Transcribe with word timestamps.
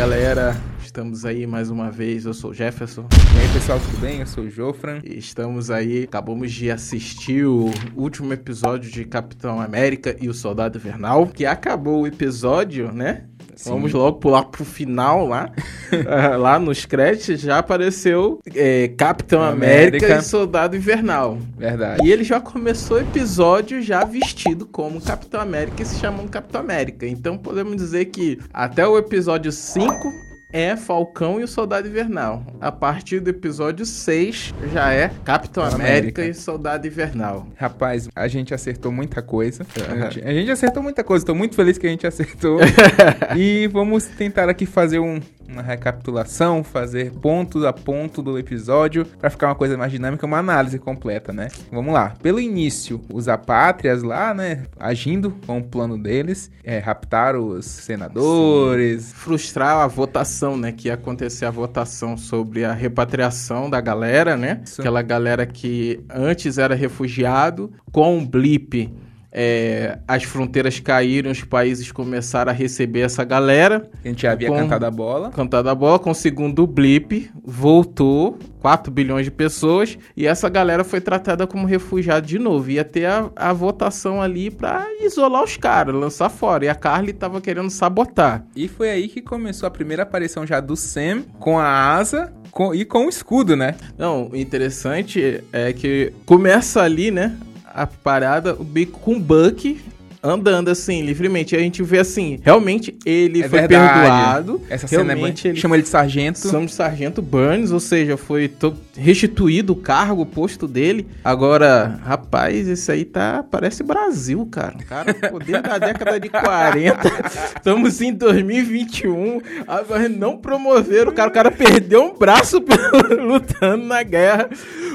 galera, 0.00 0.56
estamos 0.82 1.26
aí 1.26 1.46
mais 1.46 1.68
uma 1.68 1.90
vez. 1.90 2.24
Eu 2.24 2.32
sou 2.32 2.52
o 2.52 2.54
Jefferson. 2.54 3.06
E 3.36 3.38
aí 3.38 3.52
pessoal, 3.52 3.78
tudo 3.78 4.00
bem? 4.00 4.20
Eu 4.20 4.26
sou 4.26 4.44
o 4.44 4.50
Jofran. 4.50 5.02
E 5.04 5.18
estamos 5.18 5.70
aí, 5.70 6.04
acabamos 6.04 6.50
de 6.52 6.70
assistir 6.70 7.44
o 7.44 7.70
último 7.94 8.32
episódio 8.32 8.90
de 8.90 9.04
Capitão 9.04 9.60
América 9.60 10.16
e 10.18 10.26
o 10.26 10.32
Soldado 10.32 10.78
Invernal, 10.78 11.26
que 11.26 11.44
acabou 11.44 12.00
o 12.00 12.06
episódio, 12.06 12.90
né? 12.90 13.24
Sim. 13.60 13.70
Vamos 13.70 13.92
logo 13.92 14.18
pular 14.18 14.44
pro 14.44 14.64
final 14.64 15.26
lá. 15.26 15.50
Ah, 16.06 16.36
lá 16.36 16.58
nos 16.58 16.86
créditos 16.86 17.40
já 17.40 17.58
apareceu 17.58 18.38
é, 18.54 18.88
Capitão 18.96 19.42
América. 19.42 20.06
América. 20.06 20.20
e 20.20 20.22
Soldado 20.22 20.76
Invernal. 20.76 21.36
Verdade. 21.58 22.06
E 22.06 22.12
ele 22.12 22.22
já 22.22 22.40
começou 22.40 22.96
o 22.96 23.00
episódio 23.00 23.82
já 23.82 24.04
vestido 24.04 24.66
como 24.66 25.00
Capitão 25.00 25.40
América 25.40 25.82
e 25.82 25.86
se 25.86 25.98
chamando 25.98 26.30
Capitão 26.30 26.60
América. 26.60 27.06
Então 27.06 27.36
podemos 27.36 27.74
dizer 27.76 28.06
que 28.06 28.38
até 28.52 28.86
o 28.86 28.96
episódio 28.96 29.50
5 29.50 30.29
é 30.52 30.76
Falcão 30.76 31.40
e 31.40 31.44
o 31.44 31.48
Soldado 31.48 31.86
Invernal. 31.88 32.44
A 32.60 32.72
partir 32.72 33.20
do 33.20 33.30
episódio 33.30 33.84
6 33.86 34.54
já 34.72 34.92
é 34.92 35.10
Capitão 35.24 35.62
América, 35.62 35.82
América. 35.84 36.24
e 36.26 36.34
Soldado 36.34 36.86
Invernal. 36.86 37.46
Rapaz, 37.56 38.08
a 38.14 38.28
gente 38.28 38.52
acertou 38.52 38.90
muita 38.90 39.22
coisa. 39.22 39.64
A 39.88 40.10
gente, 40.10 40.26
a 40.26 40.32
gente 40.32 40.50
acertou 40.50 40.82
muita 40.82 41.04
coisa. 41.04 41.24
Tô 41.24 41.34
muito 41.34 41.54
feliz 41.54 41.78
que 41.78 41.86
a 41.86 41.90
gente 41.90 42.06
acertou. 42.06 42.58
e 43.36 43.68
vamos 43.68 44.04
tentar 44.06 44.48
aqui 44.48 44.66
fazer 44.66 44.98
um- 44.98 45.20
uma 45.52 45.62
recapitulação, 45.62 46.62
fazer 46.62 47.12
pontos 47.12 47.64
a 47.64 47.72
ponto 47.72 48.22
do 48.22 48.38
episódio 48.38 49.04
pra 49.04 49.30
ficar 49.30 49.48
uma 49.48 49.54
coisa 49.54 49.76
mais 49.76 49.92
dinâmica, 49.92 50.26
uma 50.26 50.38
análise 50.38 50.78
completa, 50.78 51.32
né? 51.32 51.48
Vamos 51.70 51.92
lá. 51.92 52.14
Pelo 52.22 52.40
início, 52.40 53.00
os 53.12 53.28
apátrias 53.28 54.02
lá, 54.02 54.32
né, 54.32 54.64
agindo 54.78 55.30
com 55.46 55.58
o 55.58 55.64
plano 55.64 55.98
deles, 55.98 56.50
é, 56.64 56.78
raptar 56.78 57.36
os 57.36 57.66
senadores, 57.66 59.12
Frustrar 59.12 59.78
a 59.78 59.86
votação, 59.86 60.56
né? 60.56 60.72
Que 60.72 60.88
ia 60.88 60.94
acontecer 60.94 61.44
a 61.44 61.50
votação 61.50 62.16
sobre 62.16 62.64
a 62.64 62.72
repatriação 62.72 63.68
da 63.68 63.80
galera, 63.80 64.36
né? 64.36 64.60
Isso. 64.64 64.80
Aquela 64.80 65.02
galera 65.02 65.46
que 65.46 66.00
antes 66.10 66.58
era 66.58 66.74
refugiado. 66.74 67.72
Com 67.92 68.18
o 68.18 68.26
blip, 68.26 68.92
é, 69.32 69.98
as 70.08 70.24
fronteiras 70.24 70.80
caíram, 70.80 71.30
os 71.30 71.42
países 71.44 71.90
começaram 71.92 72.50
a 72.50 72.54
receber 72.54 73.00
essa 73.00 73.22
galera. 73.24 73.88
a 74.04 74.08
gente 74.08 74.22
já 74.22 74.32
havia 74.32 74.48
Com- 74.48 74.56
cantado 74.56 74.86
a 74.86 74.90
bola. 74.90 75.30
Cantada 75.30 75.70
a 75.70 75.74
bola, 75.74 75.98
com 75.98 76.10
o 76.10 76.14
segundo 76.14 76.66
blip, 76.66 77.30
voltou 77.44 78.38
4 78.60 78.90
bilhões 78.92 79.24
de 79.24 79.30
pessoas 79.30 79.96
e 80.16 80.26
essa 80.26 80.48
galera 80.48 80.82
foi 80.84 81.00
tratada 81.00 81.46
como 81.46 81.66
refugiado 81.66 82.26
de 82.26 82.38
novo. 82.38 82.70
Ia 82.70 82.84
ter 82.84 83.06
a, 83.06 83.30
a 83.36 83.52
votação 83.52 84.20
ali 84.20 84.50
pra 84.50 84.86
isolar 85.00 85.44
os 85.44 85.56
caras, 85.56 85.94
lançar 85.94 86.28
fora. 86.28 86.64
E 86.64 86.68
a 86.68 86.74
Carly 86.74 87.12
tava 87.12 87.40
querendo 87.40 87.70
sabotar. 87.70 88.44
E 88.56 88.66
foi 88.68 88.90
aí 88.90 89.08
que 89.08 89.20
começou 89.22 89.66
a 89.66 89.70
primeira 89.70 90.02
aparição 90.02 90.46
já 90.46 90.60
do 90.60 90.76
Sam 90.76 91.22
com 91.38 91.58
a 91.58 91.94
asa 91.94 92.32
com- 92.50 92.74
e 92.74 92.84
com 92.84 93.06
o 93.06 93.08
escudo, 93.08 93.54
né? 93.56 93.76
Não, 93.96 94.28
o 94.28 94.36
interessante 94.36 95.42
é 95.52 95.72
que 95.72 96.12
começa 96.26 96.82
ali, 96.82 97.10
né? 97.10 97.36
A 97.80 97.86
parada, 97.86 98.52
o 98.52 98.62
bico 98.62 99.00
com 99.00 99.16
o 99.16 99.18
Buck 99.18 99.80
andando 100.22 100.68
assim, 100.68 101.02
livremente. 101.02 101.54
E 101.54 101.58
a 101.58 101.60
gente 101.60 101.82
vê 101.82 101.98
assim, 101.98 102.38
realmente 102.42 102.96
ele 103.04 103.42
É 103.42 103.48
foi 103.48 103.60
verdade. 103.60 104.00
perdoado. 104.00 104.60
Essa 104.68 104.86
cena 104.86 105.12
é 105.12 105.14
realmente 105.14 105.48
ele 105.48 105.58
Chama 105.58 105.76
ele 105.76 105.82
de 105.82 105.88
sargento. 105.88 106.38
São 106.38 106.66
de 106.66 106.72
Sargento 106.72 107.22
Burns, 107.22 107.72
ou 107.72 107.80
seja, 107.80 108.16
foi 108.16 108.50
restituído 108.96 109.72
o 109.72 109.76
cargo, 109.76 110.22
o 110.22 110.26
posto 110.26 110.66
dele. 110.66 111.06
Agora, 111.24 112.00
rapaz, 112.04 112.68
esse 112.68 112.90
aí 112.92 113.04
tá. 113.04 113.44
Parece 113.50 113.82
Brasil, 113.82 114.46
cara. 114.50 114.76
Cara, 114.88 115.14
poder 115.14 115.62
da 115.62 115.78
década 115.78 116.20
de 116.20 116.28
40. 116.28 117.00
Estamos 117.56 118.00
em 118.00 118.12
2021. 118.12 119.40
Agora 119.66 120.08
não 120.08 120.36
promoveram 120.36 121.10
o 121.10 121.14
cara. 121.14 121.30
O 121.30 121.32
cara 121.32 121.50
perdeu 121.50 122.02
um 122.02 122.16
braço 122.16 122.62
lutando 123.20 123.84
na 123.84 124.02
guerra. 124.02 124.48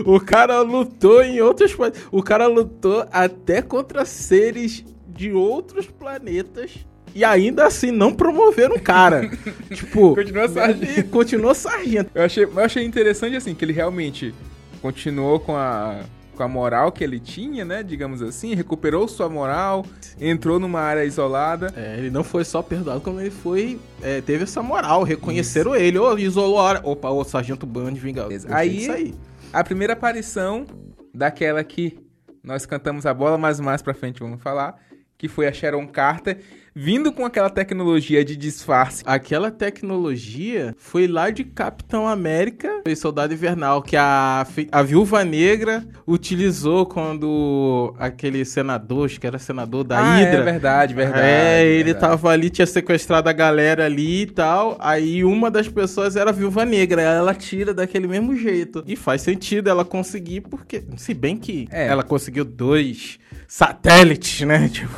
O 0.05 0.19
cara 0.19 0.61
lutou 0.61 1.23
em 1.23 1.41
outros 1.41 1.73
países. 1.73 1.99
O 2.11 2.21
cara 2.21 2.47
lutou 2.47 3.05
até 3.11 3.61
contra 3.61 4.05
seres 4.05 4.83
de 5.15 5.31
outros 5.31 5.85
planetas. 5.87 6.71
E 7.13 7.23
ainda 7.23 7.65
assim 7.65 7.91
não 7.91 8.13
promoveram 8.13 8.75
o 8.75 8.81
cara. 8.81 9.29
tipo, 9.73 10.15
Continua 10.15 10.49
sargento. 10.49 10.99
e 10.99 11.03
Continuou 11.03 11.55
sargento. 11.55 12.11
Eu 12.13 12.23
achei, 12.23 12.43
eu 12.43 12.59
achei 12.59 12.83
interessante, 12.83 13.35
assim, 13.37 13.55
que 13.55 13.63
ele 13.63 13.71
realmente 13.71 14.33
continuou 14.81 15.39
com 15.39 15.55
a, 15.55 16.01
com 16.35 16.43
a 16.43 16.47
moral 16.47 16.91
que 16.91 17.03
ele 17.05 17.17
tinha, 17.19 17.63
né? 17.63 17.81
Digamos 17.83 18.21
assim, 18.21 18.53
recuperou 18.53 19.07
sua 19.07 19.29
moral, 19.29 19.85
entrou 20.19 20.59
numa 20.59 20.81
área 20.81 21.05
isolada. 21.05 21.73
É, 21.77 21.95
ele 21.97 22.09
não 22.09 22.21
foi 22.23 22.43
só 22.43 22.61
perdoado, 22.61 22.99
como 22.99 23.21
ele 23.21 23.31
foi. 23.31 23.79
é, 24.01 24.19
teve 24.19 24.43
essa 24.43 24.61
moral, 24.61 25.03
reconheceram 25.03 25.73
ele. 25.73 25.97
Ô, 25.97 26.17
isolou 26.17 26.59
a 26.59 26.63
hora. 26.63 26.81
Opa, 26.83 27.09
o 27.09 27.23
Sargento 27.23 27.65
Band. 27.65 27.93
Gostei 27.93 28.53
Aí- 28.53 28.89
aí. 28.91 29.15
A 29.53 29.63
primeira 29.63 29.93
aparição 29.93 30.65
daquela 31.13 31.63
que 31.63 31.97
nós 32.43 32.65
cantamos 32.65 33.05
a 33.05 33.13
bola, 33.13 33.37
mas 33.37 33.57
mais 33.61 33.81
pra 33.81 33.93
frente 33.93 34.19
vamos 34.19 34.41
falar, 34.43 34.75
que 35.25 35.27
foi 35.27 35.47
a 35.47 35.51
Sharon 35.51 35.87
Carter, 35.87 36.37
vindo 36.75 37.13
com 37.13 37.25
aquela 37.25 37.49
tecnologia 37.49 38.25
de 38.25 38.35
disfarce. 38.35 39.01
Aquela 39.05 39.49
tecnologia 39.49 40.75
foi 40.77 41.07
lá 41.07 41.29
de 41.29 41.45
Capitão 41.45 42.05
América 42.05 42.81
e 42.85 42.95
Soldado 42.95 43.33
Invernal, 43.33 43.81
que 43.81 43.95
a, 43.95 44.45
a 44.71 44.83
Viúva 44.83 45.23
Negra 45.23 45.85
utilizou 46.05 46.85
quando 46.85 47.95
aquele 47.97 48.43
senador, 48.43 49.05
acho 49.05 49.19
que 49.21 49.25
era 49.25 49.39
senador 49.39 49.85
da 49.85 49.99
ah, 49.99 50.17
Hydra. 50.17 50.39
É 50.39 50.43
verdade, 50.43 50.93
verdade. 50.93 51.25
é, 51.25 51.65
ele 51.65 51.93
verdade. 51.93 51.99
tava 52.01 52.29
ali, 52.29 52.49
tinha 52.49 52.65
sequestrado 52.67 53.29
a 53.29 53.33
galera 53.33 53.85
ali 53.85 54.23
e 54.23 54.25
tal. 54.25 54.75
Aí 54.79 55.23
uma 55.23 55.49
das 55.49 55.69
pessoas 55.69 56.17
era 56.17 56.31
a 56.31 56.33
Viúva 56.33 56.65
Negra. 56.65 57.01
Ela 57.01 57.33
tira 57.33 57.73
daquele 57.73 58.07
mesmo 58.07 58.35
jeito. 58.35 58.83
E 58.85 58.97
faz 58.97 59.21
sentido 59.21 59.69
ela 59.69 59.85
conseguir, 59.85 60.41
porque. 60.41 60.83
Se 60.97 61.13
bem 61.13 61.37
que 61.37 61.67
É. 61.71 61.87
ela 61.87 62.03
conseguiu 62.03 62.43
dois 62.43 63.17
satélites, 63.47 64.41
né? 64.41 64.67
Tipo. 64.73 64.93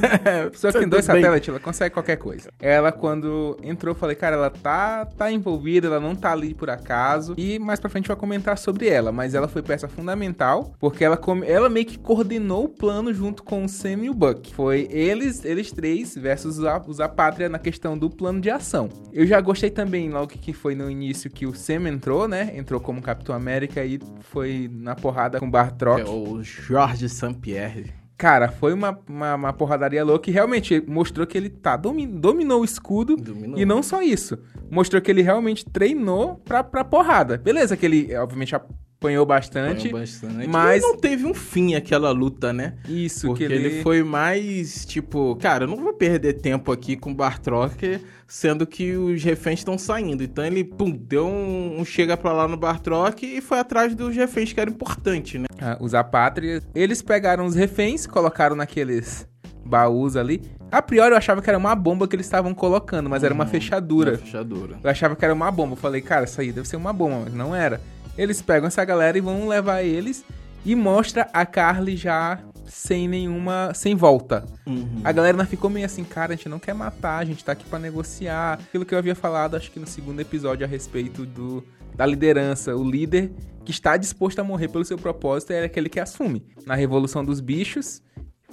Só 0.54 0.72
que 0.72 0.78
em 0.78 0.82
tudo 0.82 0.90
dois 0.90 1.06
bem. 1.06 1.17
Satélites 1.22 1.48
ela 1.48 1.60
consegue 1.60 1.92
qualquer 1.94 2.16
coisa. 2.16 2.50
Ela, 2.58 2.92
quando 2.92 3.56
entrou, 3.62 3.92
eu 3.94 3.98
falei, 3.98 4.16
cara, 4.16 4.36
ela 4.36 4.50
tá, 4.50 5.04
tá 5.06 5.30
envolvida, 5.30 5.86
ela 5.86 6.00
não 6.00 6.14
tá 6.14 6.32
ali 6.32 6.54
por 6.54 6.70
acaso. 6.70 7.34
E 7.36 7.58
mais 7.58 7.78
pra 7.80 7.88
frente 7.90 8.08
vai 8.08 8.16
comentar 8.16 8.56
sobre 8.58 8.88
ela. 8.88 9.10
Mas 9.12 9.34
ela 9.34 9.48
foi 9.48 9.62
peça 9.62 9.88
fundamental, 9.88 10.72
porque 10.78 11.04
ela, 11.04 11.16
come- 11.16 11.46
ela 11.46 11.68
meio 11.68 11.86
que 11.86 11.98
coordenou 11.98 12.64
o 12.64 12.68
plano 12.68 13.12
junto 13.12 13.42
com 13.42 13.64
o 13.64 13.68
Sam 13.68 14.04
e 14.04 14.10
o 14.10 14.14
Buck. 14.14 14.52
Foi 14.54 14.88
eles, 14.90 15.44
eles 15.44 15.70
três 15.72 16.14
versus 16.16 16.64
a- 16.64 16.82
os 16.86 17.00
Apátria 17.00 17.48
na 17.48 17.58
questão 17.58 17.96
do 17.96 18.10
plano 18.10 18.40
de 18.40 18.50
ação. 18.50 18.88
Eu 19.12 19.26
já 19.26 19.40
gostei 19.40 19.70
também, 19.70 20.10
logo 20.10 20.28
que 20.28 20.52
foi 20.52 20.74
no 20.74 20.90
início, 20.90 21.30
que 21.30 21.46
o 21.46 21.54
Sam 21.54 21.88
entrou, 21.88 22.26
né? 22.28 22.52
Entrou 22.54 22.80
como 22.80 23.00
Capitão 23.02 23.34
América 23.34 23.84
e 23.84 23.98
foi 24.20 24.68
na 24.72 24.94
porrada 24.94 25.38
com 25.38 25.46
o 25.46 25.50
Bartrock. 25.50 26.00
É 26.02 26.04
o 26.04 26.42
Jorge 26.42 27.08
Sampierre. 27.08 27.92
Cara, 28.18 28.48
foi 28.50 28.72
uma, 28.72 28.98
uma, 29.08 29.34
uma 29.36 29.52
porradaria 29.52 30.04
louca 30.04 30.28
e 30.28 30.32
realmente 30.32 30.82
mostrou 30.88 31.24
que 31.24 31.38
ele 31.38 31.48
tá 31.48 31.76
domi- 31.76 32.04
dominou 32.06 32.62
o 32.62 32.64
escudo. 32.64 33.14
Dominou. 33.16 33.56
E 33.56 33.64
não 33.64 33.80
só 33.80 34.02
isso. 34.02 34.36
Mostrou 34.68 35.00
que 35.00 35.08
ele 35.08 35.22
realmente 35.22 35.64
treinou 35.64 36.34
pra, 36.44 36.64
pra 36.64 36.84
porrada. 36.84 37.38
Beleza, 37.38 37.76
que 37.76 37.86
ele 37.86 38.16
obviamente 38.16 38.56
apanhou 38.98 39.24
bastante. 39.24 39.86
Apanhou 39.88 40.00
bastante. 40.00 40.48
mas- 40.48 40.82
não 40.82 40.96
teve 40.96 41.24
um 41.24 41.32
fim 41.32 41.74
aquela 41.74 42.10
luta, 42.10 42.52
né? 42.52 42.74
Isso, 42.88 43.28
Porque 43.28 43.46
que 43.46 43.52
ele... 43.52 43.82
foi 43.82 44.02
mais 44.02 44.84
tipo, 44.84 45.36
cara, 45.36 45.64
eu 45.64 45.68
não 45.68 45.76
vou 45.76 45.92
perder 45.92 46.34
tempo 46.34 46.72
aqui 46.72 46.96
com 46.96 47.12
o 47.12 47.14
Bartrock, 47.14 48.00
sendo 48.26 48.66
que 48.66 48.96
os 48.96 49.22
reféns 49.22 49.60
estão 49.60 49.78
saindo. 49.78 50.22
Então 50.22 50.44
ele, 50.44 50.64
pum, 50.64 50.90
deu 50.90 51.26
um, 51.26 51.80
um 51.80 51.84
chega 51.84 52.16
pra 52.16 52.32
lá 52.32 52.48
no 52.48 52.56
Bartrock 52.56 53.24
e 53.24 53.40
foi 53.40 53.58
atrás 53.60 53.94
dos 53.94 54.14
reféns 54.14 54.52
que 54.52 54.60
era 54.60 54.68
importante, 54.68 55.38
né? 55.38 55.46
Ah, 55.60 55.78
os 55.80 55.94
apátrias. 55.94 56.66
Eles 56.74 57.00
pegaram 57.00 57.46
os 57.46 57.54
reféns, 57.54 58.06
colocaram 58.06 58.56
naqueles 58.56 59.26
baús 59.64 60.16
ali. 60.16 60.42
A 60.70 60.82
priori 60.82 61.12
eu 61.12 61.16
achava 61.16 61.40
que 61.40 61.48
era 61.48 61.58
uma 61.58 61.74
bomba 61.74 62.06
que 62.06 62.14
eles 62.16 62.26
estavam 62.26 62.52
colocando, 62.52 63.08
mas 63.08 63.22
era 63.22 63.32
uma 63.32 63.46
fechadura. 63.46 64.12
Uma 64.12 64.18
fechadura. 64.18 64.76
Eu 64.82 64.90
achava 64.90 65.16
que 65.16 65.24
era 65.24 65.32
uma 65.32 65.50
bomba. 65.50 65.72
Eu 65.72 65.76
falei, 65.76 66.00
cara, 66.02 66.24
isso 66.24 66.40
aí 66.40 66.52
deve 66.52 66.68
ser 66.68 66.76
uma 66.76 66.92
bomba, 66.92 67.22
mas 67.24 67.34
não 67.34 67.54
era. 67.54 67.80
Eles 68.18 68.42
pegam 68.42 68.66
essa 68.66 68.84
galera 68.84 69.16
e 69.16 69.20
vão 69.20 69.46
levar 69.46 69.82
eles 69.82 70.24
e 70.64 70.74
mostra 70.74 71.28
a 71.32 71.46
Carly 71.46 71.96
já 71.96 72.40
sem 72.66 73.08
nenhuma. 73.08 73.72
sem 73.74 73.94
volta. 73.94 74.44
Uhum. 74.66 75.00
A 75.04 75.12
galera 75.12 75.46
ficou 75.46 75.70
meio 75.70 75.86
assim, 75.86 76.04
cara, 76.04 76.34
a 76.34 76.36
gente 76.36 76.48
não 76.48 76.58
quer 76.58 76.74
matar, 76.74 77.18
a 77.18 77.24
gente 77.24 77.44
tá 77.44 77.52
aqui 77.52 77.64
pra 77.64 77.78
negociar. 77.78 78.54
Aquilo 78.54 78.84
que 78.84 78.92
eu 78.92 78.98
havia 78.98 79.14
falado, 79.14 79.56
acho 79.56 79.70
que 79.70 79.78
no 79.78 79.86
segundo 79.86 80.20
episódio, 80.20 80.66
a 80.66 80.68
respeito 80.68 81.24
do, 81.24 81.64
da 81.94 82.04
liderança. 82.04 82.76
O 82.76 82.84
líder 82.84 83.30
que 83.64 83.70
está 83.70 83.96
disposto 83.96 84.40
a 84.40 84.44
morrer 84.44 84.68
pelo 84.68 84.84
seu 84.84 84.98
propósito 84.98 85.52
é 85.52 85.64
aquele 85.64 85.88
que 85.88 86.00
assume. 86.00 86.44
Na 86.66 86.74
Revolução 86.74 87.24
dos 87.24 87.40
Bichos, 87.40 88.02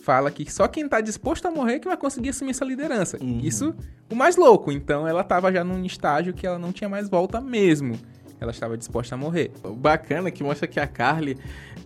fala 0.02 0.30
que 0.30 0.50
só 0.52 0.68
quem 0.68 0.88
tá 0.88 1.02
disposto 1.02 1.48
a 1.48 1.52
morrer 1.52 1.80
que 1.80 1.88
vai 1.88 1.98
conseguir 1.98 2.30
assumir 2.30 2.52
essa 2.52 2.64
liderança. 2.64 3.18
Uhum. 3.20 3.40
Isso, 3.42 3.76
o 4.10 4.16
mais 4.16 4.38
louco. 4.38 4.72
Então 4.72 5.08
ela 5.08 5.24
tava 5.24 5.52
já 5.52 5.64
num 5.64 5.84
estágio 5.84 6.34
que 6.34 6.46
ela 6.46 6.60
não 6.60 6.72
tinha 6.72 6.88
mais 6.88 7.10
volta 7.10 7.42
mesmo. 7.42 8.00
Ela 8.46 8.52
estava 8.52 8.78
disposta 8.78 9.16
a 9.16 9.18
morrer. 9.18 9.52
Bacana 9.78 10.28
é 10.28 10.32
que 10.32 10.44
mostra 10.44 10.68
que 10.68 10.80
a 10.80 10.86
Carly, 10.86 11.36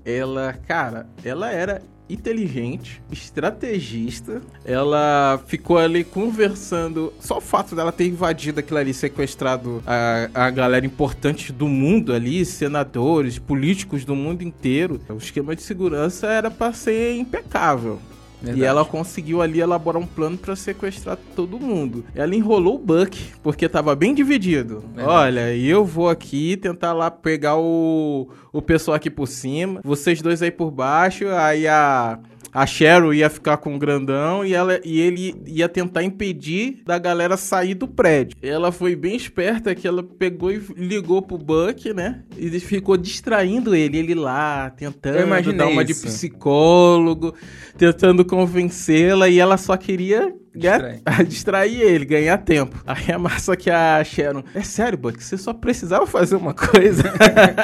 ela, 0.06 0.54
cara, 0.68 1.08
ela 1.24 1.50
era 1.50 1.82
inteligente, 2.10 3.02
estrategista. 3.10 4.42
Ela 4.66 5.42
ficou 5.48 5.78
ali 5.78 6.04
conversando. 6.04 7.14
Só 7.22 7.38
o 7.38 7.42
fato 7.42 7.76
dela 7.76 7.94
ter 7.94 8.08
invadido 8.08 8.60
aquilo 8.60 8.80
ali, 8.80 8.94
sequestrado 8.94 9.82
a, 9.88 10.30
a 10.34 10.50
galera 10.50 10.86
importante 10.86 11.54
do 11.54 11.68
mundo 11.68 12.12
ali, 12.12 12.44
senadores, 12.44 13.40
políticos 13.40 14.04
do 14.04 14.16
mundo 14.16 14.42
inteiro. 14.42 15.00
O 15.08 15.18
esquema 15.18 15.56
de 15.56 15.62
segurança 15.62 16.28
era 16.28 16.52
para 16.52 16.74
ser 16.74 17.16
impecável. 17.16 18.00
Verdade. 18.42 18.62
E 18.62 18.66
ela 18.66 18.86
conseguiu 18.86 19.42
ali 19.42 19.60
elaborar 19.60 20.02
um 20.02 20.06
plano 20.06 20.38
para 20.38 20.56
sequestrar 20.56 21.18
todo 21.36 21.60
mundo. 21.60 22.06
Ela 22.16 22.36
enrolou 22.36 22.76
o 22.76 22.80
Buck, 22.80 23.34
porque 23.44 23.68
tava 23.68 23.96
bem 23.96 24.14
dividido. 24.14 24.84
Verdade. 24.96 25.10
Olha, 25.10 25.56
eu 25.56 25.84
vou 25.84 26.10
aqui 26.10 26.56
tentar 26.56 26.94
lá 26.94 27.12
pegar 27.12 27.58
o, 27.58 28.30
o 28.54 28.62
pessoal 28.62 28.96
aqui 28.96 29.10
por 29.10 29.28
cima, 29.28 29.82
vocês 29.84 30.22
dois 30.22 30.42
aí 30.42 30.52
por 30.52 30.72
baixo, 30.72 31.28
aí 31.30 31.68
a 31.68 32.20
a 32.54 32.66
Cheryl 32.66 33.14
ia 33.14 33.30
ficar 33.30 33.58
com 33.58 33.76
o 33.76 33.80
grandão 33.80 34.46
e, 34.46 34.54
ela, 34.54 34.80
e 34.84 35.00
ele 35.00 35.36
ia 35.46 35.70
tentar 35.70 36.04
impedir 36.04 36.82
da 36.86 36.98
galera 36.98 37.38
sair 37.38 37.74
do 37.74 37.88
prédio. 37.88 38.38
Ela 38.42 38.72
foi 38.72 38.96
bem 38.96 39.16
esperta 39.16 39.76
que 39.76 39.88
ela 39.88 40.04
pegou 40.04 40.52
e 40.52 40.62
ligou 40.76 41.22
pro 41.22 41.38
Buck, 41.38 41.94
né? 41.94 42.24
E 42.38 42.60
ficou 42.60 42.98
distraindo 42.98 43.76
ele, 43.76 43.98
ele 43.98 44.16
lá, 44.16 44.70
tentando 44.70 45.54
dar 45.54 45.68
uma 45.68 45.84
isso. 45.84 46.02
de 46.02 46.08
psicólogo, 46.08 47.34
tentando 47.78 48.26
convencê-la 48.26 49.30
e 49.30 49.40
ela 49.40 49.58
só 49.58 49.78
queria 49.78 50.34
Distrair. 50.56 51.02
distrair 51.28 51.82
ele, 51.82 52.06
ganhar 52.06 52.38
tempo. 52.40 52.82
Aí 52.86 53.12
a 53.12 53.20
massa 53.20 53.56
que 53.56 53.70
a 53.70 54.04
Sharon. 54.04 54.44
É 54.54 54.62
sério, 54.62 54.98
Buck, 54.98 55.24
você 55.24 55.38
só 55.38 55.54
precisava 55.54 56.06
fazer 56.06 56.36
uma 56.36 56.54
coisa. 56.54 57.04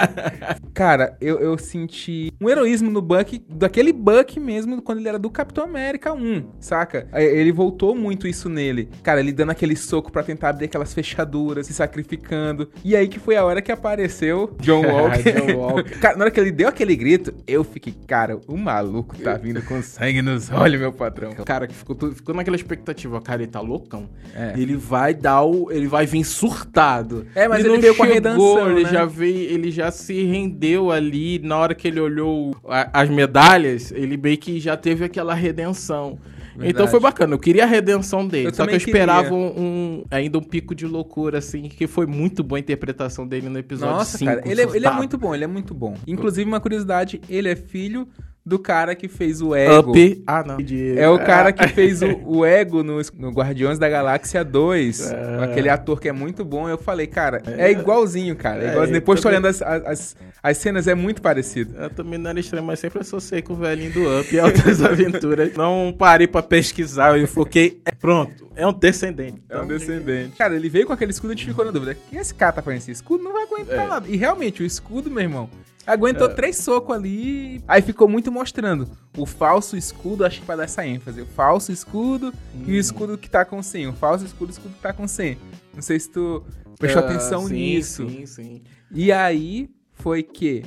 Cara, 0.74 1.18
eu, 1.22 1.40
eu 1.40 1.58
senti 1.58 2.32
um 2.40 2.50
heroísmo 2.50 2.90
no 2.90 3.02
Buck, 3.02 3.44
daquele 3.50 3.94
Buck 3.94 4.40
mesmo, 4.40 4.82
quando 4.82 5.00
ele 5.00 5.10
era 5.10 5.20
do 5.20 5.30
Capitão 5.30 5.64
América 5.64 6.14
1, 6.14 6.46
saca? 6.60 7.08
Ele 7.14 7.52
voltou 7.52 7.96
muito 7.96 8.28
isso 8.28 8.50
nele. 8.50 8.90
Cara, 9.02 9.20
ele 9.20 9.32
dando 9.32 9.52
aquele 9.52 9.76
soco 9.76 10.12
para 10.12 10.24
tentar 10.24 10.50
abrir 10.50 10.66
aquelas 10.66 10.94
fechaduras, 10.94 11.68
se 11.68 11.74
sacrificando. 11.74 12.70
E 12.84 12.96
aí 12.96 13.08
que 13.08 13.20
foi 13.20 13.36
a 13.36 13.46
hora 13.46 13.62
que 13.62 13.72
apareceu 13.72 14.56
John 14.60 14.84
Walker. 14.86 15.32
John 15.32 15.58
Walker. 15.58 16.00
cara, 16.00 16.18
na 16.18 16.26
hora 16.26 16.32
que 16.32 16.40
ele 16.40 16.52
deu 16.52 16.68
aquele 16.68 16.96
grito, 16.96 17.34
eu 17.48 17.64
fiquei, 17.64 17.94
cara, 18.08 18.40
o 18.48 18.58
maluco 18.58 19.18
tá 19.18 19.36
vindo 19.36 19.62
com 19.62 19.82
sangue 19.82 20.22
nos 20.22 20.52
olhos, 20.52 20.80
meu 20.80 20.92
patrão. 20.92 21.32
Cara, 21.46 21.68
que 21.68 21.74
ficou, 21.74 21.96
ficou 22.12 22.36
naquela 22.36 22.56
expectativa 22.56 22.75
expectativa, 22.76 23.22
cara, 23.22 23.42
ele 23.42 23.52
tá 23.52 23.60
loucão. 23.60 24.10
É. 24.36 24.54
Ele 24.56 24.76
vai 24.76 25.14
dar 25.14 25.44
o. 25.44 25.72
Ele 25.72 25.88
vai 25.88 26.06
vir 26.06 26.24
surtado. 26.24 27.26
É, 27.34 27.48
mas 27.48 27.60
ele, 27.60 27.74
ele 27.74 27.82
veio 27.82 27.94
chegou, 27.94 28.06
com 28.06 28.12
a 28.12 28.16
redenção. 28.16 28.72
Ele 28.72 28.84
né? 28.84 28.90
já 28.92 29.06
veio, 29.06 29.52
ele 29.52 29.72
já 29.72 29.92
se 29.92 30.24
rendeu 30.24 30.92
ali. 30.92 31.40
Na 31.40 31.58
hora 31.58 31.74
que 31.74 31.88
ele 31.88 32.00
olhou 32.00 32.56
a, 32.68 33.02
as 33.02 33.10
medalhas, 33.10 33.92
ele 33.92 34.18
meio 34.18 34.38
que 34.38 34.60
já 34.60 34.78
teve 34.78 35.06
aquela 35.06 35.34
redenção. 35.34 36.20
Verdade. 36.56 36.72
Então 36.72 36.88
foi 36.88 37.02
bacana, 37.02 37.34
eu 37.34 37.40
queria 37.40 37.64
a 37.64 37.68
redenção 37.68 38.26
dele. 38.26 38.48
Eu 38.48 38.54
só 38.54 38.66
que 38.66 38.74
eu 38.74 38.78
esperava 38.78 39.34
um, 39.34 39.48
um, 39.58 40.04
ainda 40.10 40.38
um 40.38 40.42
pico 40.42 40.74
de 40.74 40.88
loucura, 40.88 41.40
assim, 41.40 41.64
que 41.64 41.86
foi 41.86 42.06
muito 42.06 42.42
boa 42.44 42.58
a 42.58 42.62
interpretação 42.62 43.28
dele 43.28 43.50
no 43.50 43.60
episódio 43.60 43.96
Nossa, 43.96 44.18
5. 44.18 44.32
Cara, 44.32 44.50
ele, 44.50 44.62
é, 44.62 44.64
ele 44.74 44.88
é 44.88 44.92
muito 44.92 45.18
bom, 45.18 45.36
ele 45.36 45.44
é 45.44 45.48
muito 45.48 45.74
bom. 45.74 45.98
Inclusive, 46.08 46.48
uma 46.48 46.62
curiosidade, 46.62 47.20
ele 47.28 47.50
é 47.50 47.58
filho 47.58 48.08
do 48.46 48.60
cara 48.60 48.94
que 48.94 49.08
fez 49.08 49.42
o 49.42 49.56
Ego. 49.56 49.90
Up. 49.90 50.24
Ah, 50.28 50.44
não. 50.46 50.58
É 50.96 51.10
o 51.10 51.18
cara 51.18 51.52
que 51.52 51.68
fez 51.70 52.04
o, 52.04 52.22
o 52.24 52.46
Ego 52.46 52.84
no, 52.84 53.02
no, 53.18 53.32
Guardiões 53.32 53.80
da 53.80 53.90
Galáxia 53.90 54.44
2. 54.44 55.12
É. 55.12 55.44
Aquele 55.44 55.68
ator 55.68 56.00
que 56.00 56.08
é 56.08 56.12
muito 56.12 56.46
bom. 56.46 56.70
Eu 56.70 56.78
falei, 56.78 57.08
cara, 57.08 57.42
é, 57.48 57.68
é 57.68 57.72
igualzinho, 57.72 58.36
cara. 58.36 58.64
É 58.64 58.72
igualzinho. 58.72 58.94
Depois 58.94 59.20
tô 59.20 59.30
olhando 59.30 59.48
as, 59.48 59.64
as, 59.64 60.16
as, 60.44 60.58
cenas, 60.58 60.88
é 60.88 60.94
muito 60.94 61.24
parecido. 61.24 61.76
Eu 61.76 61.90
também 61.90 62.20
não 62.20 62.30
era 62.30 62.40
estranho, 62.40 62.64
mas 62.64 62.80
sempre 62.80 63.00
associei 63.00 63.42
com 63.42 63.54
o 63.54 63.56
velhinho 63.56 63.92
do 63.92 64.20
Up 64.20 64.34
e 64.34 64.40
Altas 64.40 64.82
Aventuras. 64.86 65.54
Não 65.56 65.96
parei 65.98 66.28
pra 66.28 66.44
pesquisar, 66.44 67.18
eu 67.18 67.28
foquei. 67.28 67.82
É, 67.84 67.92
pronto, 67.92 68.48
é 68.56 68.68
um 68.68 68.74
descendente. 68.74 69.42
É 69.50 69.60
um 69.60 69.66
descendente. 69.66 70.36
Cara, 70.38 70.56
ele 70.56 70.70
veio 70.70 70.86
com 70.86 70.94
aquele 70.94 71.12
escudo 71.12 71.34
e 71.34 71.34
a 71.34 71.38
gente 71.38 71.48
ficou 71.48 71.66
na 71.66 71.72
dúvida. 71.72 71.96
que 71.96 72.16
esse 72.16 72.34
cara 72.34 72.52
tá 72.52 72.62
fazendo 72.62 72.82
esse 72.82 72.92
escudo? 72.92 73.24
Não 73.24 73.34
vai 73.34 73.44
aguentar 73.44 73.86
é. 73.86 73.88
nada. 73.88 74.08
E 74.08 74.16
realmente, 74.16 74.62
o 74.62 74.66
escudo, 74.66 75.10
meu 75.10 75.24
irmão, 75.24 75.50
Aguentou 75.86 76.28
é. 76.28 76.34
três 76.34 76.58
socos 76.58 76.96
ali. 76.96 77.62
Aí 77.68 77.82
ficou 77.82 78.08
muito 78.08 78.32
mostrando 78.32 78.90
o 79.18 79.26
falso 79.26 79.78
escudo, 79.78 80.26
acho 80.26 80.40
que 80.40 80.46
pra 80.46 80.56
dar 80.56 80.64
essa 80.64 80.86
ênfase. 80.86 81.22
O 81.22 81.26
falso 81.26 81.72
escudo 81.72 82.34
hum. 82.56 82.64
e 82.66 82.72
o 82.72 82.76
hum. 82.76 82.80
escudo 82.80 83.18
que 83.18 83.30
tá 83.30 83.46
com 83.46 83.62
100. 83.62 83.88
O 83.88 83.94
falso 83.94 84.26
escudo 84.26 84.52
e 84.52 84.52
o 84.52 84.54
escudo 84.54 84.74
que 84.74 84.82
tá 84.82 84.94
com 84.94 85.08
100. 85.08 85.38
Não 85.74 85.82
sei 85.82 86.00
se 86.00 86.10
tu 86.10 86.44
prestou 86.80 87.04
uh, 87.04 87.06
atenção 87.06 87.48
sim, 87.48 87.54
nisso. 87.54 88.10
Sim, 88.10 88.26
sim. 88.26 88.64
E 88.92 89.12
aí 89.12 89.70
foi 89.94 90.24
que 90.24 90.64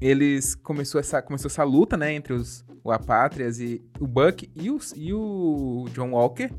eles 0.00 0.54
começou 0.54 1.00
essa, 1.00 1.20
começou 1.20 1.48
essa 1.48 1.64
luta, 1.64 1.96
né, 1.96 2.12
entre 2.12 2.32
os 2.32 2.64
o 2.82 2.90
Apátrias 2.90 3.60
e 3.60 3.82
o 3.98 4.06
Buck 4.06 4.50
e, 4.56 4.66
e 4.96 5.12
o 5.12 5.86
John 5.92 6.12
Walker. 6.12 6.50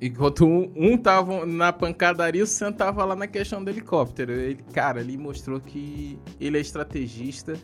Enquanto 0.00 0.44
um, 0.44 0.70
um 0.76 0.96
tava 0.96 1.46
na 1.46 1.72
pancadaria, 1.72 2.42
o 2.42 2.46
Sam 2.46 2.72
tava 2.72 3.04
lá 3.04 3.16
na 3.16 3.26
questão 3.26 3.62
do 3.62 3.70
helicóptero. 3.70 4.32
Ele, 4.32 4.62
cara, 4.72 5.00
ele 5.00 5.16
mostrou 5.16 5.60
que 5.60 6.18
ele 6.40 6.58
é 6.58 6.60
estrategista. 6.60 7.54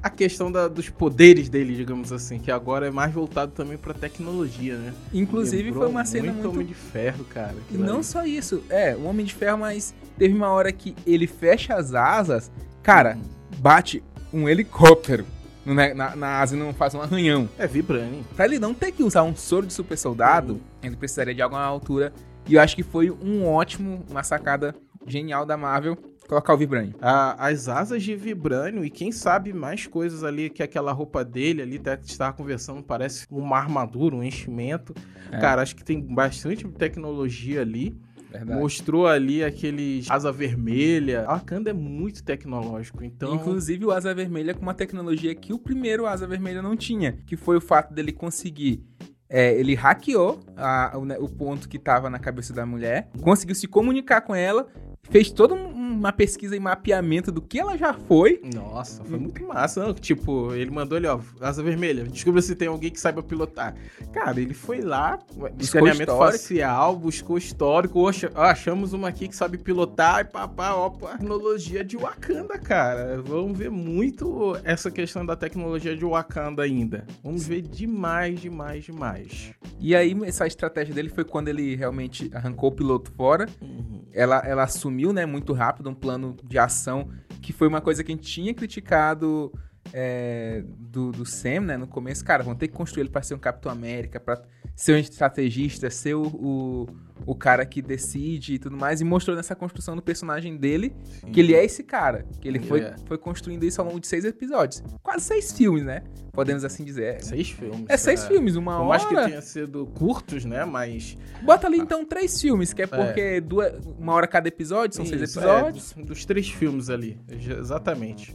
A 0.00 0.08
questão 0.08 0.52
da, 0.52 0.68
dos 0.68 0.88
poderes 0.88 1.48
dele, 1.48 1.74
digamos 1.74 2.12
assim, 2.12 2.38
que 2.38 2.52
agora 2.52 2.86
é 2.86 2.90
mais 2.90 3.12
voltado 3.12 3.50
também 3.50 3.76
pra 3.76 3.92
tecnologia, 3.92 4.76
né? 4.76 4.94
Inclusive 5.12 5.64
Lembrou 5.64 5.82
foi 5.82 5.90
uma 5.90 6.04
cena 6.04 6.32
muito... 6.32 6.44
muito... 6.44 6.54
Homem 6.54 6.66
de 6.66 6.74
Ferro, 6.74 7.24
cara. 7.24 7.56
E 7.68 7.76
não 7.76 7.96
ali. 7.96 8.04
só 8.04 8.24
isso. 8.24 8.62
É, 8.68 8.94
o 8.94 9.04
Homem 9.04 9.26
de 9.26 9.34
Ferro, 9.34 9.58
mas 9.58 9.92
teve 10.16 10.34
uma 10.34 10.50
hora 10.50 10.70
que 10.70 10.94
ele 11.04 11.26
fecha 11.26 11.74
as 11.74 11.94
asas, 11.94 12.48
cara, 12.80 13.16
uhum. 13.16 13.22
bate 13.58 14.02
um 14.32 14.48
helicóptero 14.48 15.26
na, 15.74 15.94
na, 15.94 16.16
na 16.16 16.40
asa 16.40 16.56
e 16.56 16.58
não 16.58 16.72
faz 16.72 16.94
um 16.94 17.00
arranhão. 17.00 17.48
É 17.58 17.66
vibrante. 17.66 18.24
Pra 18.34 18.44
ele 18.44 18.58
não 18.58 18.74
ter 18.74 18.92
que 18.92 19.02
usar 19.02 19.22
um 19.22 19.34
soro 19.36 19.66
de 19.66 19.72
super 19.72 19.96
soldado, 19.96 20.54
uhum. 20.54 20.60
ele 20.82 20.96
precisaria 20.96 21.34
de 21.34 21.42
alguma 21.42 21.62
altura. 21.62 22.12
E 22.48 22.54
eu 22.54 22.60
acho 22.60 22.74
que 22.74 22.82
foi 22.82 23.10
um 23.10 23.46
ótimo, 23.46 24.04
uma 24.10 24.22
sacada 24.22 24.74
genial 25.06 25.44
da 25.44 25.56
Marvel 25.56 25.96
colocar 26.28 26.52
o 26.52 26.58
Vibranium. 26.58 26.92
as 27.00 27.68
asas 27.68 28.02
de 28.02 28.14
Vibranium 28.14 28.84
e 28.84 28.90
quem 28.90 29.10
sabe 29.10 29.52
mais 29.52 29.86
coisas 29.86 30.22
ali 30.22 30.50
que 30.50 30.62
aquela 30.62 30.92
roupa 30.92 31.24
dele 31.24 31.62
ali, 31.62 31.76
até 31.76 31.96
que 31.96 32.06
estava 32.06 32.34
conversando, 32.34 32.82
parece 32.82 33.26
uma 33.30 33.56
armadura, 33.56 34.14
um 34.14 34.22
enchimento. 34.22 34.94
É. 35.32 35.38
Cara, 35.38 35.62
acho 35.62 35.74
que 35.74 35.82
tem 35.82 36.00
bastante 36.00 36.68
tecnologia 36.68 37.62
ali. 37.62 37.98
Verdade. 38.30 38.60
Mostrou 38.60 39.06
ali 39.06 39.42
aqueles 39.42 40.10
asa 40.10 40.30
vermelha. 40.30 41.24
A 41.26 41.34
Wakanda 41.34 41.70
é 41.70 41.72
muito 41.72 42.22
tecnológico, 42.22 43.02
então... 43.04 43.34
Inclusive 43.34 43.86
o 43.86 43.90
asa 43.90 44.14
vermelha 44.14 44.54
com 44.54 44.62
uma 44.62 44.74
tecnologia 44.74 45.34
que 45.34 45.52
o 45.52 45.58
primeiro 45.58 46.06
asa 46.06 46.26
vermelha 46.26 46.60
não 46.60 46.76
tinha, 46.76 47.12
que 47.26 47.36
foi 47.36 47.56
o 47.56 47.60
fato 47.60 47.94
dele 47.94 48.12
conseguir 48.12 48.84
é, 49.30 49.52
ele 49.58 49.74
hackeou 49.74 50.40
a, 50.56 50.92
o, 50.96 51.24
o, 51.24 51.28
ponto 51.28 51.68
que 51.68 51.76
estava 51.76 52.08
na 52.08 52.18
cabeça 52.18 52.52
da 52.54 52.64
mulher, 52.64 53.10
conseguiu 53.20 53.54
se 53.54 53.68
comunicar 53.68 54.22
com 54.22 54.34
ela, 54.34 54.66
fez 55.10 55.30
toda 55.30 55.54
uma 55.98 56.12
pesquisa 56.12 56.56
e 56.56 56.60
mapeamento 56.60 57.30
do 57.32 57.42
que 57.42 57.58
ela 57.58 57.76
já 57.76 57.92
foi. 57.92 58.40
Nossa, 58.54 59.04
foi 59.04 59.18
muito 59.18 59.44
massa. 59.46 59.84
Não? 59.84 59.94
Tipo, 59.94 60.54
ele 60.54 60.70
mandou 60.70 60.96
ali, 60.96 61.06
ó, 61.06 61.20
asa 61.40 61.62
vermelha, 61.62 62.04
descubra 62.04 62.40
se 62.40 62.54
tem 62.54 62.68
alguém 62.68 62.90
que 62.90 63.00
saiba 63.00 63.22
pilotar. 63.22 63.74
Cara, 64.12 64.40
ele 64.40 64.54
foi 64.54 64.80
lá, 64.80 65.18
escaneamento 65.58 66.16
facial, 66.16 66.96
buscou 66.96 67.36
histórico, 67.36 68.04
achamos 68.34 68.92
uma 68.92 69.08
aqui 69.08 69.28
que 69.28 69.36
sabe 69.36 69.58
pilotar 69.58 70.20
e 70.20 70.24
papá, 70.24 70.74
ó, 70.74 70.90
tecnologia 70.90 71.84
de 71.84 71.96
Wakanda, 71.96 72.58
cara. 72.58 73.20
Vamos 73.22 73.58
ver 73.58 73.70
muito 73.70 74.56
essa 74.64 74.90
questão 74.90 75.26
da 75.26 75.36
tecnologia 75.36 75.96
de 75.96 76.04
Wakanda 76.04 76.62
ainda. 76.62 77.06
Vamos 77.22 77.46
ver 77.46 77.62
demais, 77.62 78.40
demais, 78.40 78.84
demais. 78.84 79.52
E 79.80 79.94
aí, 79.94 80.16
essa 80.24 80.46
estratégia 80.46 80.94
dele 80.94 81.08
foi 81.08 81.24
quando 81.24 81.48
ele 81.48 81.74
realmente 81.74 82.30
arrancou 82.34 82.70
o 82.70 82.72
piloto 82.72 83.12
fora. 83.12 83.46
Uhum. 83.60 84.02
Ela, 84.12 84.42
ela 84.44 84.62
assumiu, 84.64 85.12
né, 85.12 85.26
muito 85.26 85.52
rápido 85.52 85.87
um 85.88 85.94
plano 85.94 86.36
de 86.44 86.58
ação 86.58 87.10
que 87.40 87.52
foi 87.52 87.68
uma 87.68 87.80
coisa 87.80 88.02
que 88.04 88.12
a 88.12 88.14
gente 88.14 88.26
tinha 88.26 88.52
criticado 88.52 89.52
é, 89.92 90.62
do, 90.66 91.12
do 91.12 91.24
Sam, 91.24 91.60
né, 91.60 91.76
no 91.76 91.86
começo. 91.86 92.24
Cara, 92.24 92.42
vão 92.42 92.54
ter 92.54 92.68
que 92.68 92.74
construir 92.74 93.02
ele 93.02 93.10
para 93.10 93.22
ser 93.22 93.34
um 93.34 93.38
Capitão 93.38 93.70
América, 93.70 94.20
para 94.20 94.42
ser 94.78 94.94
um 94.94 94.98
estrategista, 94.98 95.90
ser 95.90 96.14
o, 96.14 96.22
o, 96.22 96.86
o, 97.26 97.34
cara 97.34 97.66
que 97.66 97.82
decide 97.82 98.54
e 98.54 98.58
tudo 98.60 98.76
mais. 98.76 99.00
E 99.00 99.04
mostrou 99.04 99.36
nessa 99.36 99.56
construção 99.56 99.96
do 99.96 100.00
personagem 100.00 100.56
dele 100.56 100.94
Sim. 101.02 101.32
que 101.32 101.40
ele 101.40 101.52
é 101.52 101.64
esse 101.64 101.82
cara. 101.82 102.24
Que 102.40 102.46
ele 102.46 102.60
foi, 102.60 102.82
é. 102.82 102.94
foi 103.04 103.18
construindo 103.18 103.64
isso 103.64 103.80
ao 103.80 103.88
longo 103.88 103.98
de 103.98 104.06
seis 104.06 104.24
episódios. 104.24 104.80
Quase 105.02 105.24
seis 105.24 105.50
filmes, 105.50 105.84
né? 105.84 106.04
Podemos 106.32 106.64
assim 106.64 106.84
dizer. 106.84 107.20
Seis 107.24 107.50
filmes. 107.50 107.86
É 107.88 107.96
seis 107.96 108.22
é. 108.22 108.28
filmes, 108.28 108.54
uma 108.54 108.76
Por 108.76 108.86
hora. 108.86 108.88
Mais 108.88 109.04
que 109.04 109.14
tenha 109.30 109.42
sido 109.42 109.84
curtos, 109.86 110.44
né? 110.44 110.64
Mas. 110.64 111.18
Bota 111.42 111.66
ali 111.66 111.78
então 111.78 112.04
três 112.04 112.40
filmes, 112.40 112.72
que 112.72 112.82
é, 112.82 112.84
é. 112.84 112.86
porque 112.86 113.20
é. 113.20 113.40
Duas, 113.40 113.84
uma 113.98 114.12
hora 114.12 114.28
cada 114.28 114.46
episódio, 114.46 114.94
são 114.94 115.04
isso, 115.04 115.18
seis 115.18 115.36
episódios. 115.36 115.96
É, 115.98 116.02
dos 116.02 116.24
três 116.24 116.48
filmes 116.48 116.88
ali, 116.88 117.20
exatamente. 117.28 118.32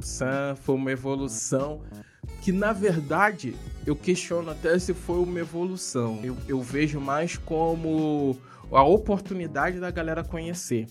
Sam 0.00 0.54
foi 0.54 0.74
uma 0.74 0.92
evolução 0.92 1.80
que 2.42 2.52
na 2.52 2.72
verdade 2.72 3.54
eu 3.86 3.96
questiono 3.96 4.50
até 4.50 4.78
se 4.78 4.92
foi 4.92 5.18
uma 5.18 5.40
evolução. 5.40 6.20
Eu, 6.22 6.36
eu 6.46 6.60
vejo 6.60 7.00
mais 7.00 7.36
como 7.36 8.36
a 8.70 8.82
oportunidade 8.82 9.80
da 9.80 9.90
galera 9.90 10.22
conhecer. 10.22 10.86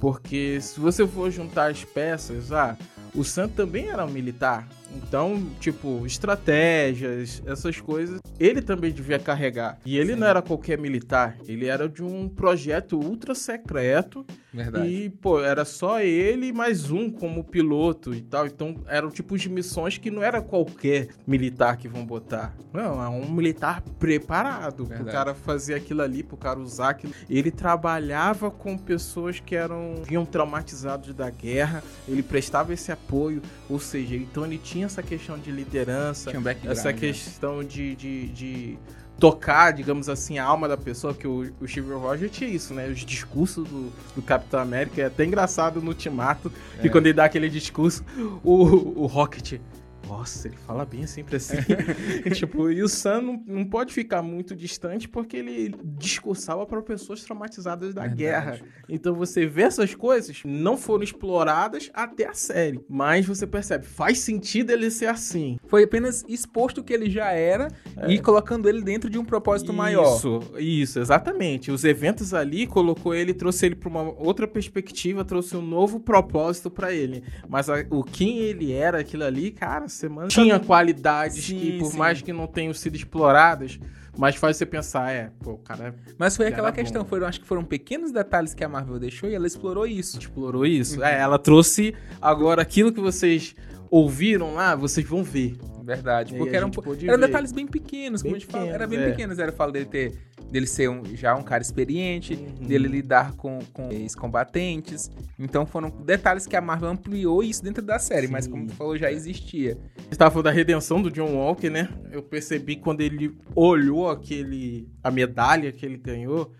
Porque 0.00 0.60
se 0.60 0.78
você 0.78 1.06
for 1.06 1.30
juntar 1.30 1.70
as 1.70 1.84
peças, 1.84 2.52
ah, 2.52 2.76
o 3.14 3.24
Sam 3.24 3.48
também 3.48 3.88
era 3.88 4.04
um 4.04 4.10
militar. 4.10 4.68
Então, 4.96 5.44
tipo, 5.60 6.06
estratégias, 6.06 7.42
essas 7.44 7.80
coisas, 7.80 8.20
ele 8.38 8.62
também 8.62 8.92
devia 8.92 9.18
carregar. 9.18 9.78
E 9.84 9.98
ele 9.98 10.14
Sim. 10.14 10.20
não 10.20 10.26
era 10.26 10.40
qualquer 10.40 10.78
militar, 10.78 11.36
ele 11.46 11.66
era 11.66 11.88
de 11.88 12.02
um 12.02 12.28
projeto 12.28 12.98
ultra 12.98 13.34
secreto. 13.34 14.24
Verdade. 14.52 14.86
E, 14.86 15.08
pô, 15.08 15.40
era 15.40 15.64
só 15.64 16.00
ele 16.00 16.48
e 16.48 16.52
mais 16.52 16.90
um 16.90 17.10
como 17.10 17.42
piloto 17.42 18.14
e 18.14 18.20
tal. 18.20 18.46
Então, 18.46 18.76
eram 18.86 19.10
tipos 19.10 19.40
de 19.40 19.48
missões 19.48 19.96
que 19.96 20.10
não 20.10 20.22
era 20.22 20.42
qualquer 20.42 21.08
militar 21.26 21.76
que 21.76 21.88
vão 21.88 22.04
botar. 22.04 22.54
Não, 22.72 23.02
é 23.02 23.08
um 23.08 23.30
militar 23.30 23.80
preparado 23.98 24.84
Verdade. 24.84 25.04
pro 25.04 25.12
cara 25.12 25.34
fazer 25.34 25.74
aquilo 25.74 26.02
ali, 26.02 26.22
pro 26.22 26.36
cara 26.36 26.58
usar 26.58 26.90
aquilo. 26.90 27.14
Ele 27.30 27.50
trabalhava 27.50 28.50
com 28.50 28.76
pessoas 28.76 29.40
que 29.40 29.56
eram 29.56 30.02
vinham 30.04 30.26
traumatizados 30.26 31.14
da 31.14 31.30
guerra, 31.30 31.82
ele 32.06 32.22
prestava 32.22 32.72
esse 32.72 32.92
apoio, 32.92 33.40
ou 33.68 33.78
seja, 33.78 34.16
então 34.16 34.44
ele 34.44 34.58
tinha 34.58 34.86
essa 34.86 35.02
questão 35.02 35.38
de 35.38 35.50
liderança, 35.50 36.30
um 36.30 36.70
essa 36.70 36.92
né? 36.92 36.98
questão 36.98 37.58
né? 37.58 37.64
de, 37.64 37.94
de, 37.94 38.28
de, 38.28 38.78
tocar, 39.18 39.72
digamos 39.72 40.08
assim, 40.08 40.38
a 40.38 40.44
alma 40.44 40.66
da 40.66 40.76
pessoa, 40.76 41.14
que 41.14 41.26
o, 41.26 41.52
o 41.60 41.68
Steve 41.68 41.92
Rogers 41.92 42.32
tinha 42.32 42.50
isso, 42.50 42.74
né? 42.74 42.88
Os 42.88 43.04
discursos 43.04 43.68
do, 43.68 43.92
do 44.16 44.22
Capitão 44.22 44.60
América 44.60 45.00
é 45.02 45.04
até 45.06 45.24
engraçado 45.24 45.80
no 45.80 45.88
Ultimato, 45.88 46.50
é. 46.78 46.82
que 46.82 46.90
quando 46.90 47.06
ele 47.06 47.14
dá 47.14 47.24
aquele 47.24 47.48
discurso, 47.48 48.04
o, 48.42 49.02
o 49.02 49.06
Rocket 49.06 49.60
nossa, 50.06 50.48
ele 50.48 50.56
fala 50.56 50.84
bem 50.84 51.06
sempre 51.06 51.36
assim. 51.36 51.56
tipo, 52.34 52.70
e 52.70 52.82
o 52.82 52.88
Sam 52.88 53.22
não, 53.22 53.44
não 53.46 53.64
pode 53.64 53.92
ficar 53.92 54.22
muito 54.22 54.54
distante 54.54 55.08
porque 55.08 55.36
ele 55.36 55.74
discursava 55.96 56.66
para 56.66 56.82
pessoas 56.82 57.22
traumatizadas 57.22 57.94
da 57.94 58.02
Verdade. 58.02 58.18
guerra. 58.18 58.60
Então 58.88 59.14
você 59.14 59.46
vê 59.46 59.62
essas 59.62 59.94
coisas 59.94 60.42
não 60.44 60.76
foram 60.76 61.04
exploradas 61.04 61.90
até 61.94 62.28
a 62.28 62.34
série. 62.34 62.80
Mas 62.88 63.26
você 63.26 63.46
percebe, 63.46 63.84
faz 63.84 64.18
sentido 64.18 64.70
ele 64.70 64.90
ser 64.90 65.06
assim. 65.06 65.58
Foi 65.66 65.84
apenas 65.84 66.24
exposto 66.28 66.78
o 66.78 66.84
que 66.84 66.92
ele 66.92 67.10
já 67.10 67.32
era 67.32 67.68
é. 67.96 68.12
e 68.12 68.18
colocando 68.18 68.68
ele 68.68 68.82
dentro 68.82 69.08
de 69.08 69.18
um 69.18 69.24
propósito 69.24 69.68
isso, 69.68 69.76
maior. 69.76 70.16
Isso, 70.16 70.40
isso, 70.58 71.00
exatamente. 71.00 71.70
Os 71.70 71.84
eventos 71.84 72.34
ali 72.34 72.66
colocou 72.66 73.14
ele, 73.14 73.32
trouxe 73.32 73.66
ele 73.66 73.74
para 73.74 73.88
uma 73.88 74.02
outra 74.02 74.46
perspectiva, 74.46 75.24
trouxe 75.24 75.56
um 75.56 75.62
novo 75.62 76.00
propósito 76.00 76.70
para 76.70 76.92
ele. 76.92 77.22
Mas 77.48 77.68
a, 77.68 77.84
o 77.90 78.02
quem 78.02 78.38
ele 78.38 78.72
era, 78.72 79.00
aquilo 79.00 79.24
ali, 79.24 79.50
cara, 79.50 79.88
semana 80.02 80.28
tinha 80.28 80.58
qualidades 80.58 81.44
sim, 81.44 81.58
que, 81.58 81.78
por 81.78 81.92
sim. 81.92 81.98
mais 81.98 82.22
que 82.22 82.32
não 82.32 82.46
tenham 82.46 82.74
sido 82.74 82.96
exploradas, 82.96 83.78
mas 84.16 84.36
faz 84.36 84.56
você 84.56 84.66
pensar, 84.66 85.10
é, 85.10 85.30
pô, 85.40 85.52
o 85.52 85.58
cara. 85.58 85.94
Mas 86.18 86.36
foi 86.36 86.46
aquela 86.46 86.72
questão, 86.72 87.04
foram, 87.04 87.26
acho 87.26 87.40
que 87.40 87.46
foram 87.46 87.64
pequenos 87.64 88.12
detalhes 88.12 88.52
que 88.52 88.62
a 88.62 88.68
Marvel 88.68 88.98
deixou 88.98 89.28
e 89.28 89.34
ela 89.34 89.46
explorou 89.46 89.86
isso. 89.86 90.18
Explorou 90.18 90.66
isso. 90.66 90.98
Uhum. 90.98 91.04
É, 91.04 91.18
ela 91.18 91.38
trouxe 91.38 91.94
agora 92.20 92.60
aquilo 92.60 92.92
que 92.92 93.00
vocês 93.00 93.54
ouviram 93.90 94.54
lá, 94.54 94.74
vocês 94.74 95.06
vão 95.06 95.22
ver. 95.22 95.56
Verdade. 95.84 96.34
Porque 96.34 96.56
eram, 96.56 96.70
eram 97.02 97.20
detalhes 97.20 97.52
bem 97.52 97.66
pequenos, 97.66 98.22
bem 98.22 98.30
como 98.30 98.36
a 98.36 98.38
gente 98.38 98.46
pequenos, 98.46 98.68
fala. 98.68 98.74
Era 98.74 98.86
bem 98.86 98.98
é. 99.00 99.10
pequenos. 99.10 99.38
Era 99.38 99.52
fala 99.52 99.72
dele 99.72 99.86
ter. 99.86 100.14
Dele 100.52 100.66
ser 100.66 100.90
um, 100.90 101.02
já 101.16 101.34
um 101.34 101.42
cara 101.42 101.62
experiente, 101.62 102.34
uhum. 102.34 102.66
dele 102.66 102.86
lidar 102.86 103.32
com, 103.32 103.58
com 103.72 103.90
ex-combatentes. 103.90 105.10
Então 105.38 105.64
foram 105.64 105.88
detalhes 105.88 106.46
que 106.46 106.54
a 106.54 106.60
Marvel 106.60 106.90
ampliou 106.90 107.42
isso 107.42 107.64
dentro 107.64 107.82
da 107.82 107.98
série, 107.98 108.26
Sim. 108.26 108.32
mas 108.32 108.46
como 108.46 108.66
tu 108.66 108.74
falou, 108.74 108.96
já 108.96 109.10
existia. 109.10 109.78
Estava 110.10 110.30
falando 110.30 110.44
da 110.44 110.50
redenção 110.50 111.00
do 111.00 111.10
John 111.10 111.34
Walker, 111.34 111.70
né? 111.70 111.88
Eu 112.12 112.22
percebi 112.22 112.76
quando 112.76 113.00
ele 113.00 113.34
olhou 113.56 114.10
aquele. 114.10 114.86
a 115.02 115.10
medalha 115.10 115.72
que 115.72 115.86
ele 115.86 115.96
ganhou. 115.96 116.52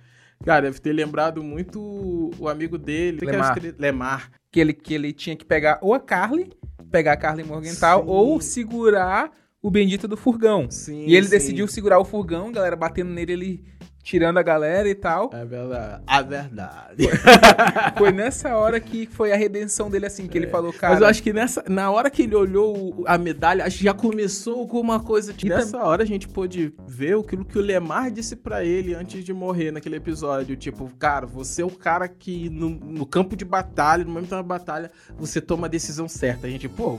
Cara, 0.43 0.63
deve 0.63 0.81
ter 0.81 0.93
lembrado 0.93 1.43
muito 1.43 2.31
o 2.39 2.49
amigo 2.49 2.79
dele, 2.79 3.25
Lemar. 3.25 3.61
Que 3.61 3.75
Lemar. 3.79 4.33
Que 4.51 4.61
ele, 4.61 4.73
que 4.73 4.95
ele 4.95 5.13
tinha 5.13 5.37
que 5.37 5.45
pegar 5.45 5.79
ou 5.83 5.95
a 5.95 6.01
Carly 6.01 6.51
pegar 6.91 7.13
a 7.13 7.17
Carly 7.17 7.45
Morgenthau 7.45 8.05
ou 8.07 8.41
segurar 8.41 9.31
o 9.63 9.71
bendito 9.71 10.09
do 10.09 10.17
furgão. 10.17 10.69
Sim, 10.71 11.07
e 11.07 11.15
ele 11.15 11.27
sim. 11.27 11.31
decidiu 11.31 11.69
segurar 11.69 11.99
o 12.01 12.05
furgão, 12.05 12.51
galera 12.51 12.75
batendo 12.75 13.11
nele, 13.11 13.33
ele 13.33 13.65
tirando 14.03 14.39
a 14.39 14.43
galera 14.43 14.89
e 14.89 14.95
tal. 14.95 15.31
É 15.33 15.45
verdade. 15.45 16.03
A 16.07 16.23
verdade. 16.23 17.09
Foi 17.97 18.11
nessa 18.13 18.57
hora 18.57 18.81
que 18.81 19.07
foi 19.07 19.33
a 19.33 19.37
redenção 19.37 19.89
dele, 19.89 20.07
assim, 20.07 20.27
que 20.27 20.37
é. 20.37 20.43
ele 20.43 20.51
falou, 20.51 20.73
cara. 20.73 20.95
Mas 20.95 21.03
eu 21.03 21.09
acho 21.09 21.23
que 21.23 21.33
nessa, 21.33 21.65
na 21.69 21.91
hora 21.91 22.11
que 22.11 22.23
ele 22.23 22.35
olhou 22.35 23.05
a 23.07 23.17
medalha, 23.17 23.65
acho 23.65 23.79
que 23.79 23.85
já 23.85 23.95
começou 23.95 24.59
alguma 24.59 24.99
coisa. 24.99 25.33
Tipo, 25.33 25.55
nessa 25.55 25.79
tam... 25.79 25.87
hora 25.87 26.03
a 26.03 26.07
gente 26.07 26.29
pôde 26.29 26.75
ver 26.87 27.17
aquilo 27.17 27.45
que 27.45 27.59
o 27.59 27.63
Lemar 27.63 28.11
disse 28.11 28.35
para 28.35 28.65
ele 28.65 28.95
antes 28.95 29.25
de 29.25 29.33
morrer 29.33 29.71
naquele 29.71 29.97
episódio. 29.97 30.57
Tipo, 30.57 30.91
cara, 30.99 31.27
você 31.27 31.63
é 31.63 31.65
o 31.65 31.71
cara 31.71 32.09
que 32.09 32.51
no, 32.51 32.71
no 32.71 33.07
campo 33.07 33.37
de 33.37 33.45
batalha, 33.45 34.05
no 34.05 34.11
momento 34.11 34.31
da 34.31 34.43
batalha, 34.43 34.91
você 35.17 35.41
toma 35.41 35.67
a 35.67 35.71
decisão 35.71 36.09
certa. 36.09 36.47
A 36.47 36.51
gente, 36.51 36.69
pô, 36.69 36.99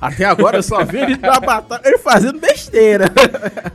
até 0.00 0.24
agora 0.24 0.58
eu 0.58 0.62
só 0.62 0.84
vi 0.84 0.98
ele 0.98 1.16
na 1.16 1.38
batalha, 1.38 1.82
ele 1.84 1.98
fazendo 1.98 2.40
besteira. 2.40 3.06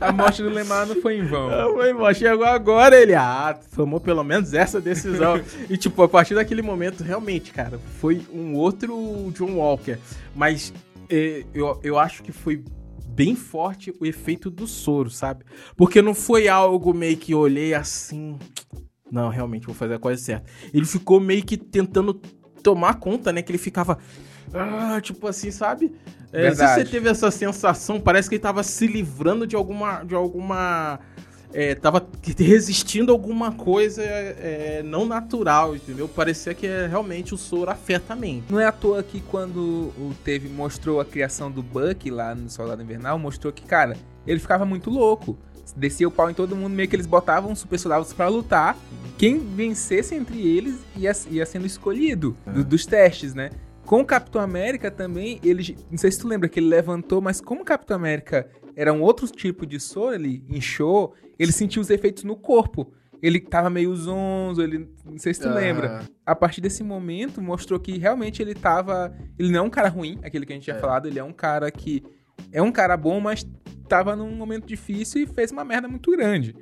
A 0.00 0.12
morte 0.12 0.42
do 0.42 0.48
Lemar 0.48 0.86
não 0.86 1.00
foi 1.00 1.18
em 1.18 1.24
vão. 1.24 1.48
Não 1.48 1.74
foi 1.74 1.90
em 1.90 1.94
vão. 1.94 2.12
Chegou 2.14 2.44
agora, 2.44 3.00
ele, 3.00 3.14
ah, 3.14 3.58
tomou 3.74 4.00
pelo 4.00 4.24
menos 4.24 4.52
essa 4.52 4.80
decisão. 4.80 5.40
e, 5.70 5.76
tipo, 5.76 6.02
a 6.02 6.08
partir 6.08 6.34
daquele 6.34 6.62
momento, 6.62 7.04
realmente, 7.04 7.52
cara, 7.52 7.78
foi 8.00 8.26
um 8.32 8.54
outro 8.54 9.30
John 9.34 9.56
Walker. 9.56 9.98
Mas 10.34 10.72
eh, 11.08 11.44
eu, 11.54 11.78
eu 11.82 11.98
acho 11.98 12.22
que 12.22 12.32
foi 12.32 12.62
bem 13.16 13.34
forte 13.34 13.94
o 13.98 14.04
efeito 14.04 14.50
do 14.50 14.66
soro, 14.66 15.08
sabe? 15.08 15.44
Porque 15.74 16.02
não 16.02 16.14
foi 16.14 16.48
algo 16.48 16.92
meio 16.92 17.16
que 17.16 17.34
olhei 17.34 17.72
assim. 17.72 18.38
Não, 19.10 19.28
realmente, 19.28 19.66
vou 19.66 19.74
fazer 19.74 19.94
a 19.94 19.98
coisa 19.98 20.22
certa. 20.22 20.50
Ele 20.74 20.84
ficou 20.84 21.18
meio 21.18 21.42
que 21.42 21.56
tentando 21.56 22.20
tomar 22.62 22.94
conta, 22.94 23.32
né? 23.32 23.40
Que 23.40 23.52
ele 23.52 23.58
ficava. 23.58 23.98
Ah, 24.54 25.00
tipo 25.00 25.26
assim, 25.26 25.50
sabe? 25.50 25.92
É, 26.32 26.54
se 26.54 26.66
você 26.66 26.84
teve 26.84 27.08
essa 27.08 27.30
sensação, 27.30 28.00
parece 28.00 28.28
que 28.28 28.34
ele 28.34 28.42
tava 28.42 28.62
se 28.62 28.86
livrando 28.86 29.46
de 29.46 29.56
alguma. 29.56 30.04
De 30.04 30.14
alguma 30.14 31.00
é, 31.52 31.74
tava 31.74 32.06
resistindo 32.38 33.10
a 33.10 33.14
alguma 33.14 33.52
coisa 33.52 34.02
é, 34.02 34.82
não 34.84 35.06
natural, 35.06 35.74
entendeu? 35.74 36.06
Parecia 36.06 36.52
que 36.52 36.66
é, 36.66 36.86
realmente 36.86 37.32
o 37.32 37.38
soro 37.38 37.70
afeta 37.70 38.12
a 38.12 38.16
mente. 38.16 38.52
Não 38.52 38.60
é 38.60 38.66
à 38.66 38.72
toa 38.72 39.02
que 39.02 39.20
quando 39.20 39.58
o 39.96 40.14
teve 40.22 40.48
mostrou 40.50 41.00
a 41.00 41.04
criação 41.04 41.50
do 41.50 41.62
Buck 41.62 42.10
lá 42.10 42.34
no 42.34 42.50
Soldado 42.50 42.82
Invernal, 42.82 43.18
mostrou 43.18 43.52
que, 43.52 43.62
cara, 43.62 43.96
ele 44.26 44.38
ficava 44.38 44.66
muito 44.66 44.90
louco. 44.90 45.38
Descia 45.74 46.06
o 46.06 46.10
pau 46.10 46.30
em 46.30 46.34
todo 46.34 46.54
mundo, 46.54 46.74
meio 46.74 46.88
que 46.88 46.94
eles 46.94 47.06
botavam 47.06 47.54
super 47.54 47.78
soldados 47.78 48.12
para 48.12 48.28
lutar. 48.28 48.76
Quem 49.16 49.38
vencesse 49.38 50.14
entre 50.14 50.46
eles 50.46 50.76
ia, 50.96 51.12
ia 51.30 51.46
sendo 51.46 51.66
escolhido 51.66 52.36
do, 52.46 52.62
dos 52.62 52.84
testes, 52.84 53.34
né? 53.34 53.50
Com 53.86 54.00
o 54.00 54.04
Capitão 54.04 54.42
América 54.42 54.90
também, 54.90 55.40
ele. 55.44 55.78
Não 55.88 55.96
sei 55.96 56.10
se 56.10 56.18
tu 56.18 56.26
lembra 56.26 56.48
que 56.48 56.58
ele 56.58 56.68
levantou, 56.68 57.20
mas 57.20 57.40
como 57.40 57.62
o 57.62 57.64
Capitão 57.64 57.96
América 57.96 58.50
era 58.74 58.92
um 58.92 59.00
outro 59.00 59.26
tipo 59.28 59.64
de 59.64 59.78
soro, 59.78 60.16
ele 60.16 60.44
inchou, 60.48 61.14
ele 61.38 61.52
sentiu 61.52 61.80
os 61.80 61.88
efeitos 61.88 62.24
no 62.24 62.36
corpo. 62.36 62.92
Ele 63.22 63.40
tava 63.40 63.70
meio 63.70 63.94
zonzo, 63.94 64.60
ele. 64.60 64.90
Não 65.04 65.18
sei 65.18 65.32
se 65.32 65.40
tu 65.40 65.48
lembra. 65.48 66.02
A 66.24 66.34
partir 66.34 66.60
desse 66.60 66.82
momento, 66.82 67.40
mostrou 67.40 67.78
que 67.78 67.96
realmente 67.96 68.42
ele 68.42 68.54
tava. 68.54 69.16
Ele 69.38 69.50
não 69.50 69.60
é 69.60 69.62
um 69.62 69.70
cara 69.70 69.88
ruim, 69.88 70.18
aquele 70.22 70.44
que 70.44 70.52
a 70.52 70.56
gente 70.56 70.64
tinha 70.64 70.76
é. 70.76 70.80
falado, 70.80 71.06
ele 71.06 71.18
é 71.18 71.24
um 71.24 71.32
cara 71.32 71.70
que. 71.70 72.02
É 72.52 72.60
um 72.60 72.72
cara 72.72 72.96
bom, 72.96 73.20
mas 73.20 73.46
tava 73.88 74.16
num 74.16 74.34
momento 74.34 74.66
difícil 74.66 75.22
e 75.22 75.26
fez 75.26 75.52
uma 75.52 75.64
merda 75.64 75.88
muito 75.88 76.10
grande. 76.10 76.54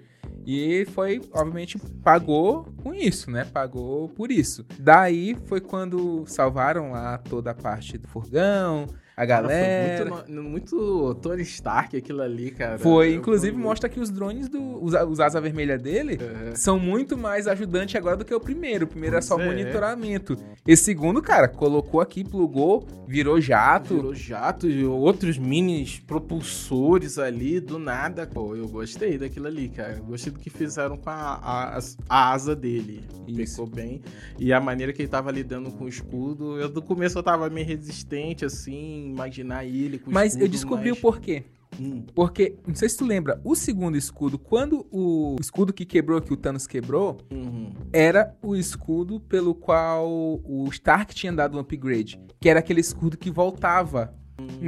E 0.46 0.84
foi, 0.86 1.22
obviamente, 1.32 1.78
pagou 2.02 2.64
com 2.82 2.94
isso, 2.94 3.30
né? 3.30 3.44
Pagou 3.44 4.08
por 4.10 4.30
isso. 4.30 4.64
Daí 4.78 5.34
foi 5.46 5.60
quando 5.60 6.24
salvaram 6.26 6.90
lá 6.90 7.18
toda 7.18 7.50
a 7.50 7.54
parte 7.54 7.96
do 7.96 8.06
furgão, 8.08 8.86
a 9.16 9.24
galera. 9.24 10.04
Cara, 10.04 10.10
muito, 10.10 10.42
muito, 10.42 11.14
Tony 11.22 11.42
Stark 11.42 11.96
aquilo 11.96 12.20
ali, 12.20 12.50
cara. 12.50 12.78
Foi, 12.78 13.14
inclusive 13.14 13.56
mostra 13.56 13.88
que 13.88 14.00
os 14.00 14.10
drones 14.10 14.48
do. 14.48 14.82
Os, 14.82 14.92
os 14.92 15.20
asa 15.20 15.40
vermelha 15.40 15.78
dele 15.78 16.18
uhum. 16.20 16.56
são 16.56 16.80
muito 16.80 17.16
mais 17.16 17.46
ajudantes 17.46 17.94
agora 17.94 18.16
do 18.16 18.24
que 18.24 18.34
o 18.34 18.40
primeiro. 18.40 18.86
O 18.86 18.88
primeiro 18.88 19.14
pois 19.14 19.24
é 19.24 19.28
só 19.28 19.40
é. 19.40 19.44
monitoramento. 19.44 20.36
Esse 20.66 20.84
segundo, 20.84 21.22
cara, 21.22 21.46
colocou 21.46 22.00
aqui, 22.00 22.24
plugou, 22.24 22.88
virou 23.06 23.40
jato. 23.40 23.94
Virou 23.94 24.14
jato 24.14 24.68
e 24.68 24.84
outros 24.84 25.38
minis 25.38 26.00
propulsores 26.00 27.16
ali, 27.16 27.60
do 27.60 27.78
nada. 27.78 28.26
Pô, 28.26 28.56
eu 28.56 28.68
gostei 28.68 29.16
daquilo 29.16 29.46
ali, 29.46 29.68
cara. 29.68 29.96
Eu 29.98 30.04
gostei 30.04 30.32
do 30.32 30.40
que 30.40 30.50
fizeram 30.50 30.96
com 30.96 31.10
a, 31.10 31.34
a, 31.34 31.78
a 32.08 32.32
asa 32.32 32.56
dele. 32.56 33.04
Isso. 33.28 33.52
Ficou 33.52 33.66
bem. 33.66 34.02
E 34.40 34.52
a 34.52 34.60
maneira 34.60 34.92
que 34.92 35.02
ele 35.02 35.08
tava 35.08 35.30
lidando 35.30 35.70
com 35.70 35.84
o 35.84 35.88
escudo. 35.88 36.58
Eu 36.58 36.68
do 36.68 36.82
começo 36.82 37.16
eu 37.16 37.22
tava 37.22 37.48
meio 37.48 37.66
resistente, 37.66 38.44
assim 38.44 39.03
imaginar 39.06 39.64
ele 39.64 39.98
com 39.98 40.10
Mas 40.10 40.28
escudo, 40.32 40.44
eu 40.44 40.48
descobri 40.48 40.90
mas... 40.90 40.98
o 40.98 41.00
porquê. 41.00 41.44
Hum. 41.80 42.04
Porque, 42.14 42.56
não 42.66 42.74
sei 42.74 42.88
se 42.88 42.96
tu 42.96 43.04
lembra, 43.04 43.40
o 43.44 43.54
segundo 43.54 43.96
escudo, 43.96 44.38
quando 44.38 44.86
o 44.90 45.36
escudo 45.40 45.72
que 45.72 45.84
quebrou, 45.84 46.20
que 46.20 46.32
o 46.32 46.36
Thanos 46.36 46.66
quebrou, 46.66 47.18
uhum. 47.32 47.72
era 47.92 48.36
o 48.42 48.54
escudo 48.54 49.20
pelo 49.20 49.54
qual 49.54 50.08
o 50.08 50.68
Stark 50.70 51.14
tinha 51.14 51.32
dado 51.32 51.56
um 51.56 51.60
upgrade. 51.60 52.20
Que 52.40 52.48
era 52.48 52.60
aquele 52.60 52.80
escudo 52.80 53.18
que 53.18 53.30
voltava 53.30 54.14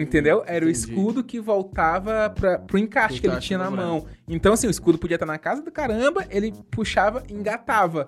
Entendeu? 0.02 0.42
Era 0.46 0.64
o 0.64 0.68
entendi. 0.68 0.86
escudo 0.90 1.24
que 1.24 1.40
voltava 1.40 2.30
pra, 2.30 2.58
pro 2.58 2.78
encaixe 2.78 3.20
que 3.20 3.26
ele 3.26 3.38
tinha 3.38 3.58
na 3.58 3.70
braço. 3.70 3.86
mão. 3.88 4.06
Então, 4.28 4.52
assim, 4.52 4.66
o 4.66 4.70
escudo 4.70 4.98
podia 4.98 5.14
estar 5.16 5.26
na 5.26 5.38
casa 5.38 5.62
do 5.62 5.70
caramba, 5.70 6.24
ele 6.30 6.52
puxava 6.70 7.22
e 7.28 7.32
engatava. 7.34 8.06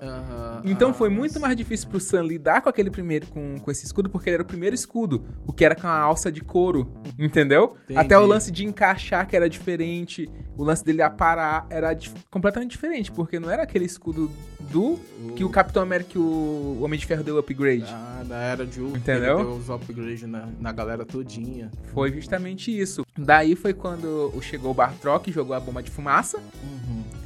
Então 0.65 0.91
ah, 0.91 0.95
foi 0.95 1.09
muito 1.09 1.39
mais 1.41 1.57
difícil 1.57 1.89
pro 1.89 2.01
Sam 2.01 2.23
lidar 2.23 2.61
com 2.61 2.69
aquele 2.69 2.91
primeiro, 2.91 3.27
com, 3.29 3.57
com 3.59 3.71
esse 3.71 3.85
escudo, 3.87 4.11
porque 4.11 4.29
ele 4.29 4.35
era 4.35 4.43
o 4.43 4.47
primeiro 4.47 4.75
escudo, 4.75 5.25
o 5.47 5.53
que 5.53 5.65
era 5.65 5.75
com 5.75 5.87
a 5.87 5.99
alça 5.99 6.31
de 6.33 6.41
couro, 6.41 6.93
entendeu? 7.19 7.77
Entendi. 7.85 7.99
Até 8.01 8.19
o 8.19 8.27
lance 8.27 8.51
de 8.51 8.65
encaixar 8.65 9.27
que 9.27 9.37
era 9.37 9.49
diferente, 9.49 10.29
o 10.57 10.65
lance 10.65 10.85
dele 10.85 11.03
aparar 11.03 11.67
era 11.71 11.95
dif- 11.95 12.15
completamente 12.31 12.73
diferente, 12.73 13.13
porque 13.13 13.39
não 13.39 13.51
era 13.51 13.63
aquele 13.63 13.85
escudo 13.85 14.31
do 14.73 14.99
que 15.37 15.45
o 15.45 15.49
Capitão 15.49 15.83
América 15.83 16.11
e 16.17 16.19
o 16.19 16.79
Homem 16.83 16.99
de 16.99 17.07
Ferro 17.07 17.23
deu 17.23 17.39
upgrade. 17.39 17.85
Ah, 17.89 18.23
da 18.27 18.37
era 18.37 18.67
de 18.67 18.81
Ultron. 18.81 18.99
Entendeu? 18.99 19.39
Ele 19.39 19.49
deu 19.49 19.57
os 19.57 19.71
upgrades 19.71 20.23
na, 20.29 20.49
na 20.61 20.73
galera 20.73 21.05
todinha. 21.07 21.71
Foi 21.93 22.13
justamente 22.13 22.71
isso. 22.77 23.05
Daí 23.17 23.57
foi 23.57 23.73
quando 23.73 24.33
chegou 24.43 24.71
o 24.71 24.75
Bartrock, 24.75 25.33
jogou 25.33 25.57
a 25.57 25.61
bomba 25.61 25.83
de 25.83 25.91
fumaça 25.91 26.39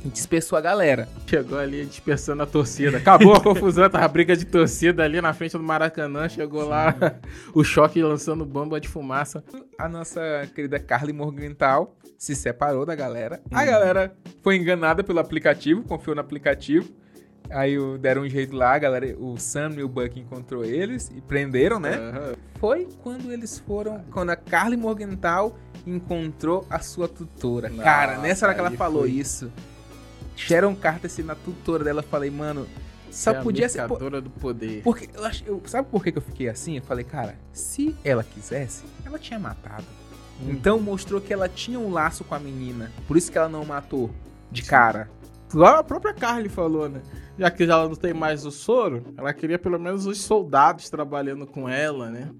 e 0.04 0.08
dispersou 0.08 0.56
a 0.56 0.60
galera. 0.60 1.08
Chegou 1.26 1.58
ali 1.58 1.84
dispersando 1.84 2.42
a 2.42 2.46
torcida. 2.46 2.98
Acabou 2.98 3.34
a 3.34 3.40
confusão, 3.42 3.88
tava 3.90 4.06
briga 4.08 4.36
de 4.36 4.44
torcida 4.44 5.04
ali 5.04 5.20
na 5.20 5.32
frente 5.32 5.52
do 5.52 5.62
Maracanã. 5.62 6.28
Chegou 6.28 6.66
lá 6.66 6.94
o 7.54 7.62
choque 7.62 8.02
lançando 8.02 8.44
bomba 8.44 8.80
de 8.80 8.88
fumaça. 8.88 9.44
A 9.78 9.88
nossa 9.88 10.48
querida 10.54 10.78
Carly 10.78 11.12
Morgenthau 11.12 11.96
se 12.16 12.34
separou 12.34 12.86
da 12.86 12.94
galera. 12.94 13.40
A 13.50 13.64
galera 13.64 14.16
foi 14.42 14.56
enganada 14.56 15.02
pelo 15.02 15.18
aplicativo, 15.18 15.82
confiou 15.82 16.14
no 16.14 16.20
aplicativo. 16.20 16.88
Aí 17.52 17.78
o- 17.78 17.98
deram 17.98 18.22
um 18.22 18.28
jeito 18.28 18.54
lá, 18.56 18.74
a 18.74 18.78
galera, 18.78 19.14
o 19.18 19.36
Sam 19.38 19.70
e 19.76 19.82
o 19.82 19.88
Buck 19.88 20.18
encontrou 20.18 20.64
eles 20.64 21.10
e 21.14 21.20
prenderam, 21.20 21.78
né? 21.78 21.94
Aham. 21.96 22.34
Foi 22.58 22.88
quando 23.02 23.30
eles 23.32 23.58
foram, 23.58 24.02
quando 24.10 24.30
a 24.30 24.36
Carly 24.36 24.76
Morgenthau 24.76 25.58
encontrou 25.86 26.66
a 26.70 26.78
sua 26.78 27.08
tutora. 27.08 27.68
Nossa, 27.68 27.82
Cara, 27.82 28.18
nessa 28.18 28.46
hora 28.46 28.54
que 28.54 28.60
ela 28.60 28.70
falou 28.70 29.02
foi. 29.02 29.10
isso, 29.10 29.50
Sharon 30.36 30.74
Carter 30.74 31.10
sendo 31.10 31.32
a 31.32 31.34
tutora 31.34 31.84
dela, 31.84 32.00
eu 32.00 32.04
falei, 32.08 32.30
mano, 32.30 32.66
só 33.10 33.32
É 33.32 33.42
podia 33.42 33.68
ser... 33.68 33.80
mercadora 33.80 34.20
do 34.20 34.30
poder. 34.30 34.82
porque 34.82 35.08
eu 35.14 35.24
acho, 35.24 35.44
eu- 35.46 35.60
sabe 35.66 35.88
por 35.90 36.02
que 36.02 36.16
eu 36.16 36.22
fiquei 36.22 36.48
assim? 36.48 36.76
Eu 36.76 36.82
falei, 36.82 37.04
cara, 37.04 37.36
se 37.52 37.94
ela 38.04 38.24
quisesse, 38.24 38.84
ela 39.04 39.18
tinha 39.18 39.38
matado. 39.38 39.84
Hum. 40.40 40.46
Então 40.50 40.80
mostrou 40.80 41.20
que 41.20 41.32
ela 41.32 41.48
tinha 41.48 41.78
um 41.78 41.90
laço 41.90 42.24
com 42.24 42.34
a 42.34 42.38
menina. 42.38 42.90
Por 43.06 43.16
isso 43.16 43.30
que 43.30 43.36
ela 43.36 43.48
não 43.48 43.64
matou 43.64 44.10
de 44.50 44.62
cara. 44.62 45.10
Igual 45.52 45.76
a 45.76 45.84
própria 45.84 46.14
Carly 46.14 46.48
falou, 46.48 46.88
né? 46.88 47.00
Já 47.38 47.50
que 47.50 47.62
ela 47.64 47.88
não 47.88 47.94
tem 47.96 48.14
mais 48.14 48.44
o 48.44 48.50
soro, 48.50 49.04
ela 49.16 49.32
queria 49.32 49.58
pelo 49.58 49.78
menos 49.78 50.06
os 50.06 50.20
soldados 50.20 50.88
trabalhando 50.88 51.46
com 51.46 51.68
ela, 51.68 52.10
né? 52.10 52.30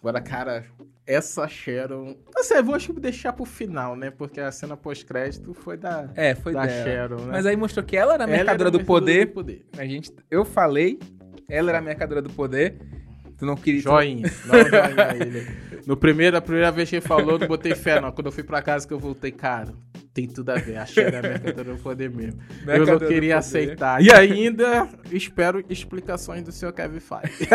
Agora, 0.00 0.20
cara, 0.20 0.64
essa 1.06 1.46
Sharon. 1.48 2.16
Não 2.34 2.44
sei, 2.44 2.58
eu 2.58 2.64
vou 2.64 2.74
acho 2.74 2.92
que 2.92 3.00
deixar 3.00 3.32
pro 3.32 3.44
final, 3.44 3.96
né? 3.96 4.10
Porque 4.10 4.40
a 4.40 4.50
cena 4.52 4.76
pós-crédito 4.76 5.54
foi 5.54 5.76
da, 5.76 6.08
É, 6.14 6.34
foi 6.34 6.52
da 6.52 6.66
dela. 6.66 6.84
Sharon, 6.84 7.16
né? 7.22 7.32
Mas 7.32 7.46
aí 7.46 7.56
mostrou 7.56 7.84
que 7.84 7.96
ela 7.96 8.14
era 8.14 8.24
a 8.24 8.26
mercadora 8.26 8.70
do 8.70 8.84
poder. 8.84 9.26
do 9.26 9.32
poder. 9.32 9.66
A 9.78 9.84
gente, 9.84 10.12
eu 10.30 10.44
falei, 10.44 10.98
ela 11.48 11.70
era 11.70 11.78
a 11.78 11.82
mercadora 11.82 12.20
do 12.20 12.30
poder. 12.30 12.76
Tu 13.38 13.44
não 13.44 13.54
queria. 13.54 13.80
Joinha. 13.80 14.30
Dá 14.46 14.56
um 14.56 14.68
joinha 14.68 15.10
aí, 15.12 15.30
né? 15.30 15.46
No 15.86 15.96
primeiro, 15.96 16.36
a 16.36 16.40
primeira 16.40 16.72
vez 16.72 16.88
que 16.88 16.96
ele 16.96 17.06
falou, 17.06 17.32
eu 17.32 17.38
não 17.38 17.46
botei 17.46 17.74
fé, 17.74 18.00
não. 18.00 18.10
Quando 18.10 18.26
eu 18.26 18.32
fui 18.32 18.42
pra 18.42 18.60
casa 18.62 18.86
que 18.88 18.92
eu 18.94 18.98
voltei, 18.98 19.30
cara, 19.30 19.72
tem 20.16 20.26
tudo 20.26 20.50
a 20.50 20.54
ver. 20.54 20.78
A 20.78 20.86
Sharon 20.86 21.16
é 21.16 21.18
a 21.18 21.22
mercadora 21.22 21.74
do 21.74 21.82
poder 21.82 22.08
mesmo. 22.10 22.40
eu 22.60 22.66
Mercadora 22.66 22.98
não 22.98 23.06
queria 23.06 23.36
aceitar. 23.36 24.02
E 24.02 24.10
ainda 24.10 24.88
espero 25.12 25.62
explicações 25.68 26.42
do 26.42 26.50
seu 26.50 26.72
Kevin 26.72 27.00
Feige. 27.00 27.46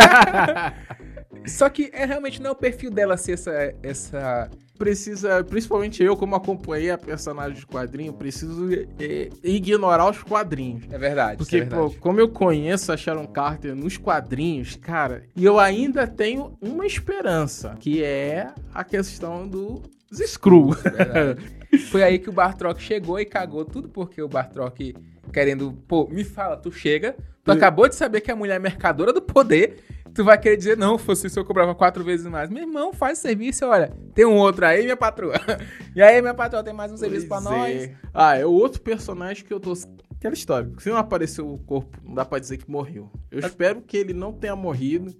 Só 1.47 1.67
que 1.69 1.89
é 1.91 2.05
realmente 2.05 2.39
não 2.39 2.49
é 2.49 2.53
o 2.53 2.55
perfil 2.55 2.91
dela 2.91 3.17
ser 3.17 3.33
essa. 3.33 3.75
essa... 3.81 4.51
Precisa, 4.77 5.43
principalmente 5.43 6.01
eu, 6.01 6.17
como 6.17 6.33
acompanhei 6.33 6.89
a 6.89 6.97
personagem 6.97 7.53
de 7.53 7.67
quadrinho, 7.67 8.11
preciso 8.13 8.67
é, 8.99 9.29
ignorar 9.43 10.09
os 10.09 10.23
quadrinhos. 10.23 10.85
É 10.89 10.97
verdade. 10.97 11.37
Porque, 11.37 11.57
é 11.57 11.59
verdade. 11.59 11.93
pô, 11.93 11.99
como 11.99 12.19
eu 12.19 12.27
conheço 12.27 12.91
a 12.91 12.97
Sharon 12.97 13.27
Carter 13.27 13.75
nos 13.75 13.97
quadrinhos, 13.97 14.75
cara, 14.75 15.21
e 15.35 15.45
eu 15.45 15.59
ainda 15.59 16.07
tenho 16.07 16.57
uma 16.59 16.87
esperança, 16.87 17.75
que 17.79 18.03
é 18.03 18.51
a 18.73 18.83
questão 18.83 19.47
do 19.47 19.83
Skrull. 20.11 20.71
Verdade. 20.71 21.61
Foi 21.89 22.03
aí 22.03 22.19
que 22.19 22.29
o 22.29 22.33
Bartrock 22.33 22.81
chegou 22.81 23.19
e 23.19 23.25
cagou 23.25 23.63
tudo, 23.63 23.87
porque 23.89 24.21
o 24.21 24.27
Bartrock 24.27 24.93
querendo, 25.31 25.71
pô, 25.87 26.07
me 26.09 26.23
fala, 26.23 26.57
tu 26.57 26.71
chega, 26.71 27.15
tu 27.43 27.51
acabou 27.51 27.87
de 27.87 27.95
saber 27.95 28.19
que 28.21 28.29
a 28.31 28.35
mulher 28.35 28.55
é 28.55 28.59
mercadora 28.59 29.13
do 29.13 29.21
poder, 29.21 29.77
tu 30.13 30.23
vai 30.25 30.37
querer 30.37 30.57
dizer, 30.57 30.75
não, 30.77 30.97
fosse 30.97 31.27
isso 31.27 31.39
eu 31.39 31.45
cobrava 31.45 31.73
quatro 31.73 32.03
vezes 32.03 32.25
mais. 32.25 32.49
Meu 32.49 32.63
irmão, 32.63 32.91
faz 32.91 33.19
serviço, 33.19 33.65
olha, 33.65 33.93
tem 34.13 34.25
um 34.25 34.35
outro 34.35 34.65
aí, 34.65 34.83
minha 34.83 34.97
patroa. 34.97 35.35
E 35.95 36.01
aí, 36.01 36.21
minha 36.21 36.33
patroa, 36.33 36.63
tem 36.63 36.73
mais 36.73 36.91
um 36.91 36.97
serviço 36.97 37.27
pra 37.27 37.41
Pois 37.41 37.49
nós. 37.49 37.83
é. 37.83 37.95
Ah, 38.13 38.37
é 38.37 38.45
o 38.45 38.51
outro 38.51 38.81
personagem 38.81 39.43
que 39.43 39.53
eu 39.53 39.59
tô. 39.59 39.73
Aquela 40.17 40.33
história. 40.33 40.71
Se 40.77 40.89
não 40.89 40.97
apareceu 40.97 41.51
o 41.51 41.57
corpo, 41.57 41.97
não 42.03 42.13
dá 42.13 42.23
pra 42.23 42.39
dizer 42.39 42.57
que 42.57 42.69
morreu. 42.69 43.11
Eu 43.29 43.39
espero 43.39 43.81
que 43.81 43.97
ele 43.97 44.13
não 44.13 44.31
tenha 44.31 44.55
morrido, 44.55 45.13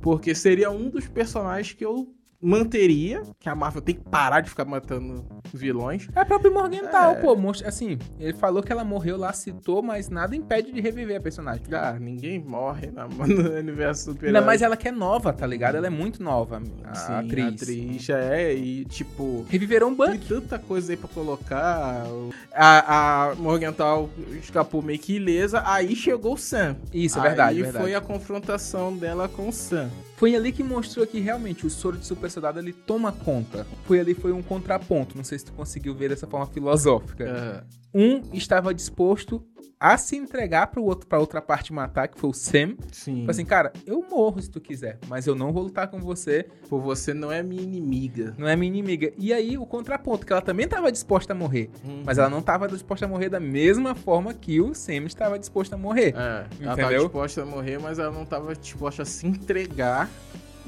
porque 0.00 0.34
seria 0.34 0.70
um 0.70 0.88
dos 0.88 1.06
personagens 1.08 1.74
que 1.74 1.84
eu 1.84 2.14
manteria. 2.44 3.22
Que 3.40 3.48
a 3.48 3.54
Marvel 3.54 3.82
tem 3.82 3.94
que 3.94 4.02
parar 4.02 4.40
de 4.40 4.50
ficar 4.50 4.64
matando 4.64 5.24
vilões. 5.52 6.08
É 6.14 6.20
a 6.20 6.24
própria 6.24 6.50
Morgenthal, 6.50 7.12
É. 7.12 7.14
pô, 7.20 7.36
assim, 7.64 7.98
ele 8.18 8.34
falou 8.34 8.62
que 8.62 8.70
ela 8.72 8.84
morreu 8.84 9.16
lá, 9.16 9.32
citou, 9.32 9.82
mas 9.82 10.08
nada 10.08 10.34
impede 10.36 10.72
de 10.72 10.80
reviver 10.80 11.16
a 11.16 11.20
personagem. 11.20 11.62
Ah, 11.72 11.96
ninguém 11.98 12.38
morre 12.38 12.90
na, 12.90 13.06
no 13.08 13.50
universo 13.58 14.12
super 14.12 14.26
Ainda 14.26 14.40
mais 14.42 14.62
ela 14.62 14.76
que 14.76 14.88
é 14.88 14.92
nova, 14.92 15.32
tá 15.32 15.46
ligado? 15.46 15.76
Ela 15.76 15.86
é 15.86 15.90
muito 15.90 16.22
nova, 16.22 16.62
a 16.84 16.94
Sim, 16.94 17.12
atriz. 17.12 17.44
A 17.44 17.48
atriz 17.48 18.08
é, 18.10 18.54
e 18.54 18.84
tipo. 18.84 19.44
Reviveram 19.48 19.88
um 19.88 19.94
Tem 19.96 20.12
Buck. 20.14 20.26
tanta 20.28 20.58
coisa 20.58 20.92
aí 20.92 20.96
pra 20.96 21.08
colocar. 21.08 22.04
A, 22.52 23.30
a 23.30 23.34
Morgenthal 23.36 24.10
escapou 24.42 24.82
meio 24.82 24.98
que 24.98 25.16
ilesa, 25.16 25.62
aí 25.64 25.94
chegou 25.96 26.34
o 26.34 26.38
Sam. 26.38 26.76
Isso, 26.92 27.18
é 27.18 27.22
verdade, 27.22 27.56
Aí 27.56 27.62
verdade. 27.62 27.84
foi 27.84 27.94
a 27.94 28.00
confrontação 28.00 28.96
dela 28.96 29.28
com 29.28 29.48
o 29.48 29.52
Sam. 29.52 29.90
Foi 30.16 30.34
ali 30.34 30.52
que 30.52 30.62
mostrou 30.62 31.06
que 31.06 31.18
realmente 31.20 31.66
o 31.66 31.70
soro 31.70 31.96
de 31.96 32.06
super 32.06 32.30
soldado 32.34 32.58
ele 32.58 32.72
toma 32.72 33.10
conta. 33.12 33.66
Foi 33.84 33.98
ali 34.00 34.14
foi 34.14 34.32
um 34.32 34.42
contraponto. 34.42 35.16
Não 35.16 35.24
sei 35.24 35.38
se 35.38 35.46
tu 35.46 35.52
conseguiu 35.52 35.94
ver 35.94 36.08
dessa 36.10 36.26
forma 36.26 36.46
filosófica. 36.46 37.24
É, 37.24 37.62
Um 37.98 38.20
estava 38.32 38.74
disposto 38.74 39.42
a 39.80 39.98
se 39.98 40.16
entregar 40.16 40.68
para 40.68 40.80
outro 40.80 41.06
para 41.06 41.18
outra 41.18 41.42
parte 41.42 41.70
matar, 41.72 42.08
que 42.08 42.18
foi 42.18 42.30
o 42.30 42.32
Sam. 42.32 42.74
sim. 42.90 43.16
Falou 43.16 43.30
assim, 43.32 43.44
cara, 43.44 43.70
eu 43.84 44.02
morro 44.08 44.40
se 44.40 44.50
tu 44.50 44.58
quiser, 44.60 44.98
mas 45.08 45.26
eu 45.26 45.34
não 45.34 45.52
vou 45.52 45.64
lutar 45.64 45.88
com 45.88 45.98
você. 46.00 46.46
Por 46.70 46.80
você 46.80 47.12
não 47.12 47.30
é 47.30 47.42
minha 47.42 47.62
inimiga. 47.62 48.34
Não 48.38 48.48
é 48.48 48.56
minha 48.56 48.68
inimiga. 48.72 49.12
E 49.18 49.30
aí 49.32 49.58
o 49.58 49.66
contraponto 49.66 50.24
que 50.24 50.32
ela 50.32 50.40
também 50.40 50.64
estava 50.64 50.90
disposta 50.90 51.32
a 51.34 51.36
morrer, 51.36 51.70
mas 52.04 52.16
ela 52.16 52.30
não 52.30 52.38
estava 52.38 52.66
disposta 52.66 53.04
a 53.04 53.08
morrer 53.08 53.28
da 53.28 53.40
mesma 53.40 53.94
forma 53.94 54.32
que 54.32 54.58
o 54.60 54.72
Sam 54.74 55.04
estava 55.04 55.38
disposto 55.38 55.74
a 55.74 55.76
morrer. 55.76 56.14
É, 56.16 56.46
ela 56.62 56.76
tava 56.76 56.82
Entendeu? 56.82 57.02
disposta 57.02 57.42
a 57.42 57.46
morrer, 57.46 57.78
mas 57.78 57.98
ela 57.98 58.10
não 58.10 58.24
tava 58.24 58.54
disposta 58.54 59.02
a 59.02 59.04
se 59.06 59.26
entregar 59.26 60.08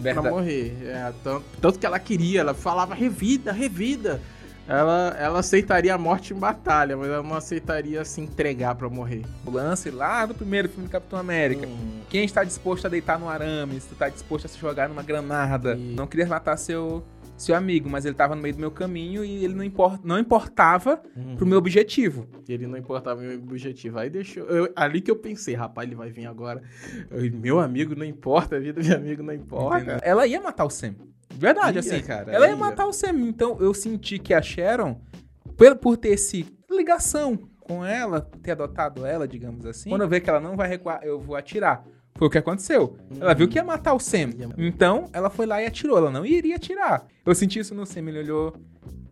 pra 0.03 0.13
Verdade. 0.13 0.29
morrer. 0.31 0.77
É, 0.85 1.13
tanto, 1.25 1.45
tanto 1.61 1.79
que 1.79 1.87
ela 1.87 1.99
queria, 1.99 2.41
ela 2.41 2.55
falava 2.55 2.95
revida, 2.95 3.53
revida. 3.53 4.21
Ela, 4.69 5.17
ela 5.21 5.39
aceitaria 5.39 5.95
a 5.95 5.99
morte 5.99 6.35
em 6.35 6.37
batalha, 6.37 6.97
mas 6.97 7.09
ela 7.09 7.23
não 7.23 7.37
aceitaria 7.37 8.05
se 8.05 8.21
entregar 8.21 8.75
pra 8.75 8.89
morrer. 8.89 9.23
O 9.45 9.51
lance 9.53 9.91
lá 9.93 10.27
do 10.27 10.35
primeiro 10.35 10.69
filme 10.69 10.89
do 10.89 10.91
Capitão 10.91 11.17
América. 11.21 11.69
Hum, 11.69 12.01
Quem 12.11 12.25
está 12.25 12.43
disposto 12.43 12.85
a 12.85 12.89
deitar 12.89 13.17
no 13.17 13.29
arame, 13.29 13.81
se 13.81 13.87
tu 13.87 13.95
tá 13.95 14.09
disposto 14.09 14.47
a 14.47 14.49
se 14.49 14.59
jogar 14.59 14.89
numa 14.89 15.05
granada. 15.05 15.75
E- 15.77 15.95
Não 15.95 16.05
queria 16.09 16.27
matar 16.27 16.57
seu, 16.57 17.05
seu 17.37 17.55
amigo, 17.55 17.89
mas 17.89 18.05
ele 18.05 18.15
tava 18.15 18.35
no 18.35 18.43
meio 18.43 18.55
do 18.55 18.61
meu 18.61 18.71
caminho 18.71 19.25
e 19.25 19.45
ele 19.45 19.55
não, 19.55 19.63
impor, 19.65 19.99
não 20.03 20.19
importava 20.19 21.01
uhum. 21.17 21.37
pro 21.37 21.47
meu 21.47 21.59
objetivo. 21.59 22.27
Ele 22.49 22.67
não 22.67 22.79
importava 22.79 23.21
meu 23.21 23.39
objetivo. 23.39 23.99
Aí 23.99 24.09
deixou. 24.09 24.45
eu- 24.45 24.73
ali 24.75 25.01
que 25.01 25.11
eu 25.11 25.17
pensei, 25.17 25.55
rapaz, 25.55 25.87
ele 25.87 25.97
vai 25.97 26.11
vir 26.11 26.27
agora. 26.27 26.63
Eu, 27.11 27.31
meu 27.33 27.61
amigo 27.61 27.95
não 27.95 28.05
importa, 28.05 28.57
a 28.57 28.59
vida 28.59 28.81
do 28.81 28.87
meu 28.87 28.97
amigo 28.97 29.23
não 29.23 29.35
importa. 29.35 29.77
Entendeu? 29.79 30.01
Ela 30.03 30.27
ia 30.27 30.41
matar 30.41 30.65
o 30.65 30.71
Sam. 30.71 30.95
Verdade, 31.35 31.75
Ia, 31.77 31.81
assim. 31.81 32.03
cara, 32.03 32.33
ela 32.33 32.47
ia, 32.47 32.53
ia. 32.53 32.57
matar 32.57 32.87
o 32.87 32.93
Sam. 32.93 33.21
Então 33.29 33.59
eu 33.61 33.75
senti 33.75 34.19
que 34.19 34.33
a 34.33 34.41
Sharon, 34.41 35.01
por, 35.57 35.77
por 35.77 35.97
ter 35.99 36.11
esse 36.11 36.47
ligação 36.71 37.39
com 37.61 37.85
ela, 37.85 38.21
ter 38.43 38.53
adotado 38.53 39.05
ela, 39.05 39.27
digamos 39.27 39.67
assim, 39.67 39.91
quando 39.91 40.03
eu 40.03 40.09
ver 40.09 40.21
que 40.21 40.31
ela 40.31 40.41
não 40.41 40.57
vai 40.57 40.69
recuar, 40.69 41.01
eu 41.03 41.19
vou 41.21 41.37
atirar. 41.37 41.85
Foi 42.19 42.29
o 42.29 42.31
que 42.31 42.39
aconteceu. 42.39 42.97
Ela 43.21 43.35
viu 43.35 43.49
que 43.49 43.59
ia 43.59 43.65
matar 43.65 43.95
o 43.95 43.99
Sam. 44.01 44.31
Então, 44.57 45.09
ela 45.13 45.29
foi 45.31 45.47
lá 45.47 45.63
e 45.63 45.67
atirou. 45.67 45.99
Ela 45.99 46.11
não 46.11 46.25
iria 46.25 46.57
atirar. 46.57 47.07
Eu 47.25 47.35
senti 47.35 47.59
isso 47.59 47.75
no 47.75 47.85
Sam. 47.85 48.09
Ele 48.09 48.19
olhou, 48.21 48.55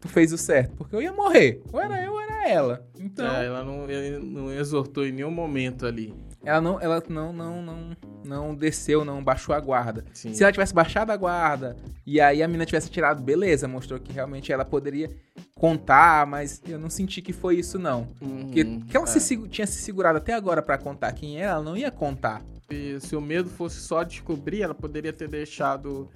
tu 0.01 0.09
fez 0.09 0.33
o 0.33 0.39
certo. 0.39 0.75
Porque 0.77 0.95
eu 0.97 1.03
ia 1.03 1.13
morrer. 1.13 1.61
Ou 1.73 1.81
era 1.81 2.03
eu, 2.03 2.13
ou 2.13 2.21
era 2.21 2.49
ela. 2.49 2.87
Então, 2.99 3.27
É, 3.27 3.47
ela 3.47 3.63
não, 3.63 3.89
ele 3.91 4.19
não 4.25 4.53
exortou 4.53 5.07
em 5.07 5.13
nenhum 5.13 5.31
momento 5.31 5.87
ali. 5.87 6.15
Ela 6.45 6.61
não, 6.61 6.81
ela 6.81 7.03
não, 7.09 7.33
não, 7.33 7.63
não, 7.63 7.97
não 8.25 8.55
desceu, 8.55 9.05
não 9.05 9.23
baixou 9.23 9.55
a 9.55 9.61
guarda. 9.61 10.05
Sim. 10.13 10.35
Se 10.35 10.43
ela 10.43 10.53
tivesse 10.53 10.75
baixado 10.75 11.11
a 11.11 11.17
guarda 11.17 11.77
e 12.07 12.21
aí 12.21 12.43
a 12.43 12.49
mina 12.49 12.67
tivesse 12.67 12.91
tirado, 12.91 13.23
beleza, 13.23 13.67
mostrou 13.67 13.99
que 13.99 14.13
realmente 14.13 14.53
ela 14.53 14.65
poderia 14.65 15.11
contar, 15.57 16.27
mas 16.27 16.61
eu 16.67 16.79
não 16.79 16.91
senti 16.91 17.23
que 17.23 17.33
foi 17.33 17.57
isso, 17.57 17.79
não. 17.79 18.09
Uhum, 18.21 18.45
Porque 18.45 18.65
que 18.65 18.97
ela 18.97 19.05
é. 19.05 19.09
se 19.09 19.49
tinha 19.49 19.67
se 19.67 19.83
segurado 19.83 20.19
até 20.19 20.35
agora 20.35 20.61
pra 20.63 20.77
contar 20.77 21.13
quem 21.13 21.39
era, 21.41 21.53
ela 21.53 21.63
não 21.63 21.77
ia 21.77 21.91
contar. 21.91 22.43
E 22.71 22.99
se 23.01 23.15
o 23.15 23.21
medo 23.21 23.49
fosse 23.49 23.81
só 23.81 24.03
descobrir, 24.03 24.63
ela 24.63 24.75
poderia 24.75 25.13
ter 25.13 25.29
deixado 25.29 26.11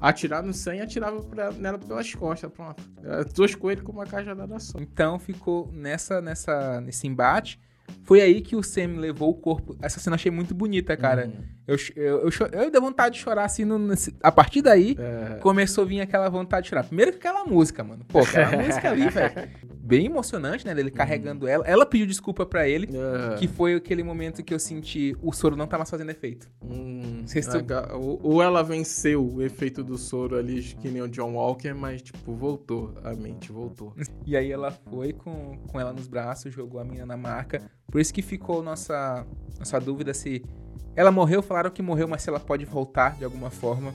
atirar 0.00 0.42
no 0.42 0.52
Sam 0.52 0.76
e 0.76 0.80
atirava 0.80 1.22
pra, 1.22 1.52
nela 1.52 1.78
pelas 1.78 2.14
costas, 2.14 2.50
pronto. 2.50 2.82
Toscou 3.34 3.70
ele 3.70 3.82
com 3.82 3.92
uma 3.92 4.06
cajadada 4.06 4.58
só. 4.58 4.78
Então 4.78 5.18
ficou 5.18 5.70
nessa, 5.72 6.20
nessa, 6.20 6.80
nesse 6.80 7.06
embate. 7.06 7.60
Foi 8.04 8.20
aí 8.20 8.40
que 8.40 8.56
o 8.56 8.62
Sam 8.62 8.96
levou 8.98 9.30
o 9.30 9.34
corpo. 9.34 9.76
Essa 9.80 10.00
cena 10.00 10.14
eu 10.14 10.16
achei 10.16 10.30
muito 10.30 10.54
bonita, 10.54 10.96
cara. 10.96 11.26
Uhum. 11.26 11.32
Eu, 11.66 11.76
eu, 11.96 12.18
eu, 12.28 12.30
eu 12.64 12.70
dei 12.70 12.80
vontade 12.80 13.14
de 13.16 13.20
chorar 13.20 13.44
assim. 13.44 13.64
No, 13.64 13.78
nesse- 13.78 14.14
a 14.22 14.32
partir 14.32 14.62
daí, 14.62 14.96
É. 14.98 15.36
começou 15.36 15.84
a 15.84 15.86
vir 15.86 16.00
aquela 16.00 16.28
vontade 16.28 16.64
de 16.64 16.70
chorar. 16.70 16.84
Primeiro 16.84 17.12
que 17.12 17.18
aquela 17.18 17.44
música, 17.44 17.84
mano. 17.84 18.04
Pô, 18.08 18.20
aquela 18.20 18.56
música 18.62 18.90
ali, 18.90 19.08
velho. 19.08 19.48
Bem 19.90 20.06
emocionante, 20.06 20.64
né? 20.64 20.74
Dele 20.74 20.90
carregando 20.90 21.48
ela. 21.48 21.66
Ela 21.66 21.84
pediu 21.84 22.06
desculpa 22.06 22.46
pra 22.46 22.68
ele. 22.68 22.88
É. 22.96 23.34
Que 23.36 23.48
foi 23.48 23.74
aquele 23.74 24.02
momento 24.02 24.42
que 24.42 24.54
eu 24.54 24.58
senti 24.58 25.16
o 25.20 25.32
soro 25.32 25.56
não 25.56 25.66
tá 25.66 25.76
mais 25.76 25.90
fazendo 25.90 26.10
efeito. 26.10 26.48
Hum, 26.62 27.24
ou 28.22 28.40
ela 28.40 28.62
venceu 28.62 29.26
o 29.26 29.42
efeito 29.42 29.82
do 29.82 29.98
soro 29.98 30.36
ali, 30.36 30.62
que 30.62 30.88
nem 30.88 31.02
o 31.02 31.08
John 31.08 31.34
Walker, 31.34 31.74
mas, 31.74 32.00
tipo, 32.02 32.32
voltou. 32.34 32.94
A 33.02 33.14
mente 33.14 33.50
voltou. 33.50 33.92
E 34.26 34.36
aí 34.36 34.52
ela 34.52 34.70
foi 34.70 35.12
com, 35.12 35.58
com 35.66 35.80
ela 35.80 35.92
nos 35.92 36.06
braços, 36.06 36.52
jogou 36.52 36.80
a 36.80 36.84
menina 36.84 37.06
na 37.06 37.16
marca. 37.16 37.62
Por 37.90 38.00
isso 38.00 38.14
que 38.14 38.22
ficou 38.22 38.62
nossa, 38.62 39.26
nossa 39.58 39.80
dúvida 39.80 40.14
se 40.14 40.44
ela 40.94 41.10
morreu. 41.10 41.42
Falaram 41.42 41.70
que 41.70 41.82
morreu, 41.82 42.06
mas 42.06 42.22
se 42.22 42.28
ela 42.28 42.38
pode 42.38 42.64
voltar 42.64 43.16
de 43.16 43.24
alguma 43.24 43.50
forma. 43.50 43.92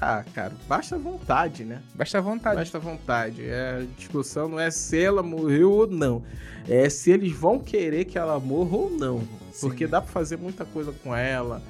Ah, 0.00 0.24
cara, 0.34 0.54
basta 0.68 0.98
vontade, 0.98 1.64
né? 1.64 1.82
Basta 1.94 2.20
vontade. 2.20 2.56
Basta 2.56 2.78
vontade. 2.78 3.44
É, 3.44 3.82
a 3.82 3.96
discussão 3.96 4.48
não 4.48 4.60
é 4.60 4.70
se 4.70 5.02
ela 5.02 5.22
morreu 5.22 5.72
ou 5.72 5.86
não. 5.86 6.22
É 6.68 6.88
se 6.88 7.10
eles 7.10 7.32
vão 7.32 7.58
querer 7.58 8.04
que 8.04 8.18
ela 8.18 8.38
morra 8.38 8.76
ou 8.76 8.90
não. 8.90 9.20
Sim. 9.52 9.68
Porque 9.68 9.86
dá 9.86 10.00
pra 10.00 10.10
fazer 10.10 10.36
muita 10.36 10.64
coisa 10.64 10.92
com 10.92 11.14
ela. 11.14 11.62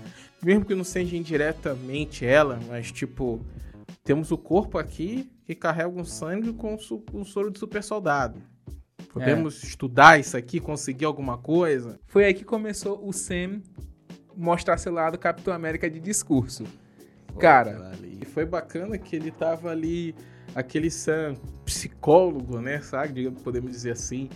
Mesmo 0.42 0.64
que 0.64 0.74
não 0.74 0.84
seja 0.84 1.16
indiretamente 1.16 2.24
ela, 2.24 2.60
mas 2.68 2.92
tipo, 2.92 3.40
temos 4.04 4.30
o 4.30 4.38
corpo 4.38 4.78
aqui 4.78 5.30
que 5.44 5.54
carrega 5.54 5.88
um 5.88 6.04
sangue 6.04 6.52
com 6.52 6.76
um 7.12 7.24
soro 7.24 7.50
de 7.50 7.58
super 7.58 7.82
soldado. 7.82 8.40
Podemos 9.12 9.62
estudar 9.62 10.20
isso 10.20 10.36
aqui, 10.36 10.60
conseguir 10.60 11.06
alguma 11.06 11.38
coisa. 11.38 11.98
Foi 12.06 12.24
aí 12.24 12.34
que 12.34 12.44
começou 12.44 13.00
o 13.02 13.12
Sam 13.12 13.62
mostrar 14.36 14.76
seu 14.76 14.92
lado 14.92 15.16
Capitão 15.16 15.54
América 15.54 15.88
de 15.88 15.98
discurso. 15.98 16.64
Cara, 17.38 17.92
E 18.20 18.24
foi 18.24 18.44
bacana 18.44 18.96
que 18.98 19.14
ele 19.16 19.30
tava 19.30 19.70
ali, 19.70 20.14
aquele 20.54 20.90
Sam 20.90 21.36
psicólogo, 21.64 22.60
né? 22.60 22.80
Sabe? 22.80 23.30
Podemos 23.30 23.70
dizer 23.70 23.92
assim. 23.92 24.28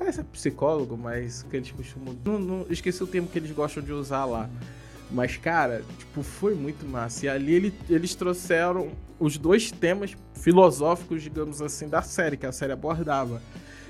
Esse 0.00 0.20
é 0.20 0.22
psicólogo, 0.24 0.96
mas 0.96 1.42
que 1.44 1.56
eles 1.56 1.70
costumam. 1.70 2.14
Não, 2.24 2.38
não, 2.38 2.66
esqueci 2.68 3.02
o 3.02 3.06
termo 3.06 3.28
que 3.28 3.38
eles 3.38 3.50
gostam 3.50 3.82
de 3.82 3.92
usar 3.92 4.24
lá. 4.26 4.48
Mas, 5.10 5.36
cara, 5.36 5.82
tipo, 5.98 6.22
foi 6.22 6.54
muito 6.54 6.86
massa. 6.86 7.26
E 7.26 7.28
ali 7.28 7.54
ele- 7.54 7.74
eles 7.88 8.14
trouxeram 8.14 8.90
os 9.18 9.38
dois 9.38 9.70
temas 9.70 10.14
filosóficos, 10.34 11.22
digamos 11.22 11.62
assim, 11.62 11.88
da 11.88 12.02
série, 12.02 12.36
que 12.36 12.44
a 12.44 12.52
série 12.52 12.72
abordava. 12.72 13.40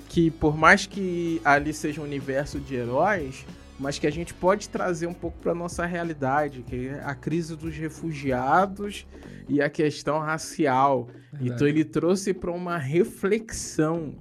Que 0.08 0.30
por 0.30 0.56
mais 0.56 0.86
que 0.86 1.40
ali 1.44 1.72
seja 1.72 2.00
um 2.00 2.04
universo 2.04 2.60
de 2.60 2.76
heróis, 2.76 3.44
mas 3.78 3.98
que 3.98 4.06
a 4.06 4.10
gente 4.10 4.32
pode 4.32 4.68
trazer 4.68 5.06
um 5.06 5.14
pouco 5.14 5.38
para 5.38 5.54
nossa 5.54 5.84
realidade, 5.84 6.62
que 6.62 6.88
é 6.88 7.02
a 7.04 7.14
crise 7.14 7.54
dos 7.56 7.76
refugiados 7.76 9.06
e 9.48 9.60
a 9.60 9.68
questão 9.68 10.18
racial. 10.18 11.08
Verdade. 11.32 11.50
Então 11.50 11.66
ele 11.66 11.84
trouxe 11.84 12.32
para 12.32 12.50
uma 12.50 12.78
reflexão, 12.78 14.16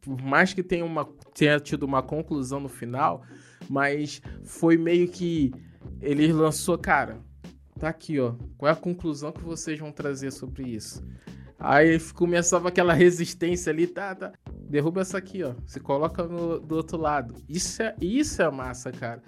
por 0.00 0.20
mais 0.22 0.54
que 0.54 0.62
tenha, 0.62 0.84
uma, 0.84 1.04
tenha 1.34 1.60
tido 1.60 1.82
uma 1.82 2.02
conclusão 2.02 2.60
no 2.60 2.68
final, 2.68 3.22
mas 3.68 4.22
foi 4.44 4.76
meio 4.76 5.08
que 5.08 5.52
ele 6.00 6.32
lançou, 6.32 6.78
cara, 6.78 7.18
tá 7.78 7.88
aqui, 7.88 8.18
ó, 8.18 8.34
qual 8.56 8.70
é 8.70 8.72
a 8.72 8.76
conclusão 8.76 9.30
que 9.30 9.42
vocês 9.42 9.78
vão 9.78 9.92
trazer 9.92 10.30
sobre 10.30 10.64
isso? 10.64 11.04
Aí 11.58 11.98
começava 12.14 12.68
aquela 12.68 12.92
resistência 12.92 13.70
ali, 13.72 13.86
tá, 13.86 14.14
tá. 14.14 14.32
Derruba 14.68 15.00
essa 15.00 15.16
aqui, 15.18 15.42
ó. 15.42 15.54
Se 15.66 15.80
coloca 15.80 16.22
no- 16.24 16.58
do 16.60 16.76
outro 16.76 16.98
lado. 16.98 17.34
Isso 17.48 17.82
é, 17.82 17.94
isso 18.00 18.42
é 18.42 18.50
massa, 18.50 18.92
cara. 18.92 19.22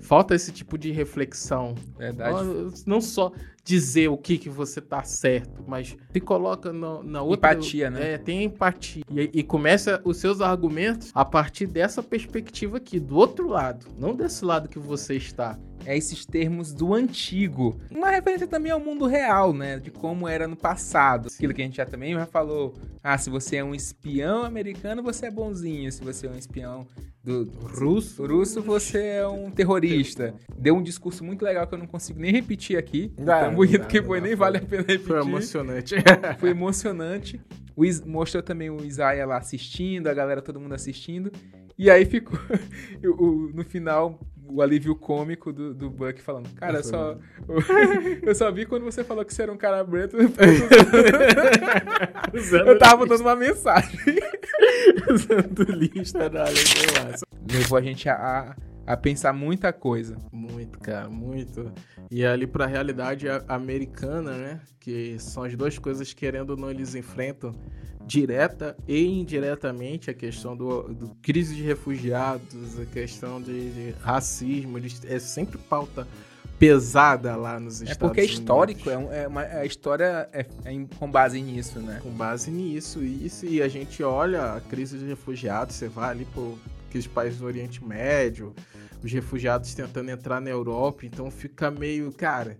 Falta 0.00 0.34
esse 0.34 0.50
tipo 0.50 0.78
de 0.78 0.90
reflexão. 0.90 1.74
verdade. 1.98 2.38
Não 2.86 3.00
só 3.00 3.32
dizer 3.64 4.08
o 4.08 4.16
que, 4.18 4.36
que 4.36 4.50
você 4.50 4.80
tá 4.80 5.02
certo, 5.02 5.64
mas 5.66 5.96
se 6.12 6.20
coloca 6.20 6.72
no- 6.72 7.02
na 7.02 7.22
outra. 7.22 7.52
Empatia, 7.54 7.90
né? 7.90 8.12
É, 8.12 8.18
tem 8.18 8.44
empatia. 8.44 9.02
E, 9.10 9.30
e 9.32 9.42
começa 9.42 10.00
os 10.04 10.18
seus 10.18 10.40
argumentos 10.42 11.10
a 11.14 11.24
partir 11.24 11.66
dessa 11.66 12.02
perspectiva 12.02 12.76
aqui, 12.76 13.00
do 13.00 13.16
outro 13.16 13.48
lado. 13.48 13.86
Não 13.98 14.14
desse 14.14 14.44
lado 14.44 14.68
que 14.68 14.78
você 14.78 15.14
está. 15.16 15.58
É 15.86 15.94
esses 15.96 16.24
termos 16.24 16.72
do 16.72 16.94
antigo. 16.94 17.78
Uma 17.90 18.08
referência 18.10 18.46
também 18.46 18.72
ao 18.72 18.80
mundo 18.80 19.06
real, 19.06 19.52
né? 19.52 19.78
De 19.78 19.90
como 19.90 20.26
era 20.26 20.48
no 20.48 20.56
passado. 20.56 21.28
Aquilo 21.34 21.52
que 21.52 21.60
a 21.60 21.64
gente 21.64 21.76
já 21.76 21.84
também 21.84 22.14
já 22.14 22.24
falou. 22.24 22.74
Ah, 23.02 23.18
se 23.18 23.28
você 23.28 23.56
é 23.56 23.64
um 23.64 23.74
espião 23.74 24.44
americano, 24.44 25.02
você 25.02 25.26
é 25.26 25.30
bonzinho. 25.30 25.92
Se 25.92 26.02
você 26.02 26.26
é 26.26 26.30
um 26.30 26.38
espião 26.38 26.86
do 27.22 27.44
Russo. 27.78 28.26
russo, 28.26 28.62
você 28.62 28.98
é 29.18 29.28
um 29.28 29.50
terrorista. 29.50 30.34
Deu 30.56 30.74
um 30.74 30.82
discurso 30.82 31.22
muito 31.22 31.42
legal 31.42 31.66
que 31.66 31.74
eu 31.74 31.78
não 31.78 31.86
consigo 31.86 32.18
nem 32.18 32.32
repetir 32.32 32.78
aqui. 32.78 33.12
Não, 33.18 33.26
Tão 33.26 33.53
bonito 33.54 33.86
que 33.86 34.02
foi, 34.02 34.20
nem 34.20 34.34
vale 34.34 34.58
a 34.58 34.60
pena 34.60 34.82
repetir. 34.82 35.06
Foi 35.06 35.20
emocionante. 35.20 35.94
Foi 36.38 36.50
emocionante. 36.50 37.40
O 37.76 37.84
Is- 37.84 38.04
mostrou 38.04 38.42
também 38.42 38.70
o 38.70 38.84
Isaiah 38.84 39.26
lá 39.26 39.38
assistindo, 39.38 40.06
a 40.08 40.14
galera, 40.14 40.40
todo 40.42 40.60
mundo 40.60 40.74
assistindo. 40.74 41.30
E 41.78 41.90
aí 41.90 42.04
ficou 42.04 42.38
o- 43.18 43.50
no 43.54 43.64
final 43.64 44.20
o 44.46 44.60
alívio 44.60 44.94
cômico 44.94 45.52
do, 45.52 45.72
do 45.74 45.90
Buck 45.90 46.20
falando: 46.20 46.48
Cara, 46.54 46.78
eu 46.78 46.84
só, 46.84 47.18
eu 48.22 48.34
só 48.34 48.52
vi 48.52 48.66
quando 48.66 48.84
você 48.84 49.02
falou 49.02 49.24
que 49.24 49.32
você 49.34 49.42
era 49.42 49.52
um 49.52 49.56
cara 49.56 49.84
preto. 49.84 50.16
eu 52.66 52.78
tava 52.78 53.06
dando 53.06 53.22
uma 53.22 53.34
mensagem. 53.36 53.98
usando 55.10 55.62
lista 55.72 56.28
da. 56.30 56.44
Levou 57.50 57.78
a 57.78 57.82
gente 57.82 58.08
a, 58.08 58.14
a, 58.14 58.56
a 58.86 58.96
pensar 58.96 59.32
muita 59.32 59.72
coisa. 59.72 60.16
Muito, 60.32 60.78
cara, 60.78 61.08
muito. 61.08 61.72
E 62.10 62.24
ali 62.24 62.46
realidade 62.66 63.28
a- 63.28 63.42
americana, 63.48 64.32
né? 64.32 64.60
Que 64.80 65.18
são 65.18 65.42
as 65.44 65.54
duas 65.56 65.78
coisas 65.78 66.08
que, 66.12 66.16
querendo 66.20 66.50
ou 66.50 66.56
não, 66.56 66.70
eles 66.70 66.94
enfrentam 66.94 67.54
direta 68.06 68.76
e 68.86 69.02
indiretamente 69.06 70.10
a 70.10 70.14
questão 70.14 70.54
do, 70.54 70.82
do 70.92 71.08
crise 71.22 71.54
de 71.54 71.62
refugiados, 71.62 72.78
a 72.78 72.84
questão 72.84 73.40
de, 73.40 73.70
de 73.70 73.90
racismo, 74.02 74.76
eles, 74.76 75.02
é 75.06 75.18
sempre 75.18 75.56
pauta 75.56 76.06
pesada 76.58 77.34
lá 77.34 77.58
nos 77.58 77.80
É 77.80 77.84
Estados 77.84 77.98
porque 77.98 78.20
é 78.20 78.24
Unidos. 78.24 78.38
histórico, 78.40 78.90
é, 78.90 79.22
é 79.22 79.26
uma, 79.28 79.40
a 79.40 79.64
história 79.64 80.28
é, 80.32 80.46
é 80.64 80.86
com 80.98 81.10
base 81.10 81.40
nisso, 81.40 81.80
né? 81.80 81.98
Com 82.02 82.10
base 82.10 82.50
nisso, 82.50 83.02
isso, 83.02 83.46
e 83.46 83.62
a 83.62 83.68
gente 83.68 84.02
olha 84.02 84.52
a 84.54 84.60
crise 84.60 84.98
de 84.98 85.06
refugiados, 85.06 85.74
você 85.74 85.88
vai 85.88 86.10
ali 86.10 86.26
por 86.26 86.58
aqueles 86.94 87.06
países 87.08 87.40
do 87.40 87.46
Oriente 87.46 87.84
Médio, 87.84 88.54
os 89.02 89.10
refugiados 89.10 89.74
tentando 89.74 90.10
entrar 90.10 90.40
na 90.40 90.50
Europa, 90.50 91.04
então 91.04 91.28
fica 91.28 91.68
meio, 91.70 92.12
cara, 92.12 92.56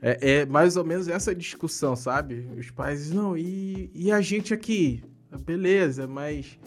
é, 0.00 0.42
é 0.42 0.46
mais 0.46 0.76
ou 0.76 0.84
menos 0.84 1.08
essa 1.08 1.34
discussão, 1.34 1.96
sabe? 1.96 2.48
Os 2.56 2.70
países, 2.70 3.10
não, 3.10 3.36
e, 3.36 3.90
e 3.92 4.12
a 4.12 4.20
gente 4.20 4.54
aqui? 4.54 5.02
Beleza, 5.44 6.06
mas, 6.06 6.58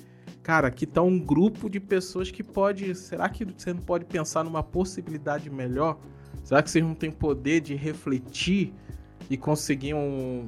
cara, 0.43 0.67
aqui 0.67 0.85
tá 0.85 1.01
um 1.01 1.17
grupo 1.17 1.69
de 1.69 1.79
pessoas 1.79 2.29
que 2.29 2.43
pode, 2.43 2.93
será 2.95 3.29
que 3.29 3.45
você 3.45 3.73
não 3.73 3.81
pode 3.81 4.03
pensar 4.03 4.43
numa 4.43 4.61
possibilidade 4.61 5.49
melhor? 5.49 5.97
Será 6.43 6.61
que 6.61 6.69
vocês 6.69 6.83
não 6.83 6.93
têm 6.93 7.11
poder 7.11 7.61
de 7.61 7.75
refletir 7.75 8.73
e 9.29 9.37
conseguir 9.37 9.93
um, 9.93 10.45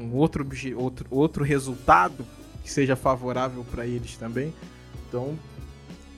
um 0.00 0.14
outro, 0.14 0.46
outro, 0.76 1.06
outro 1.10 1.44
resultado 1.44 2.26
que 2.62 2.70
seja 2.70 2.96
favorável 2.96 3.64
para 3.64 3.86
eles 3.86 4.16
também. 4.16 4.52
Então, 5.08 5.38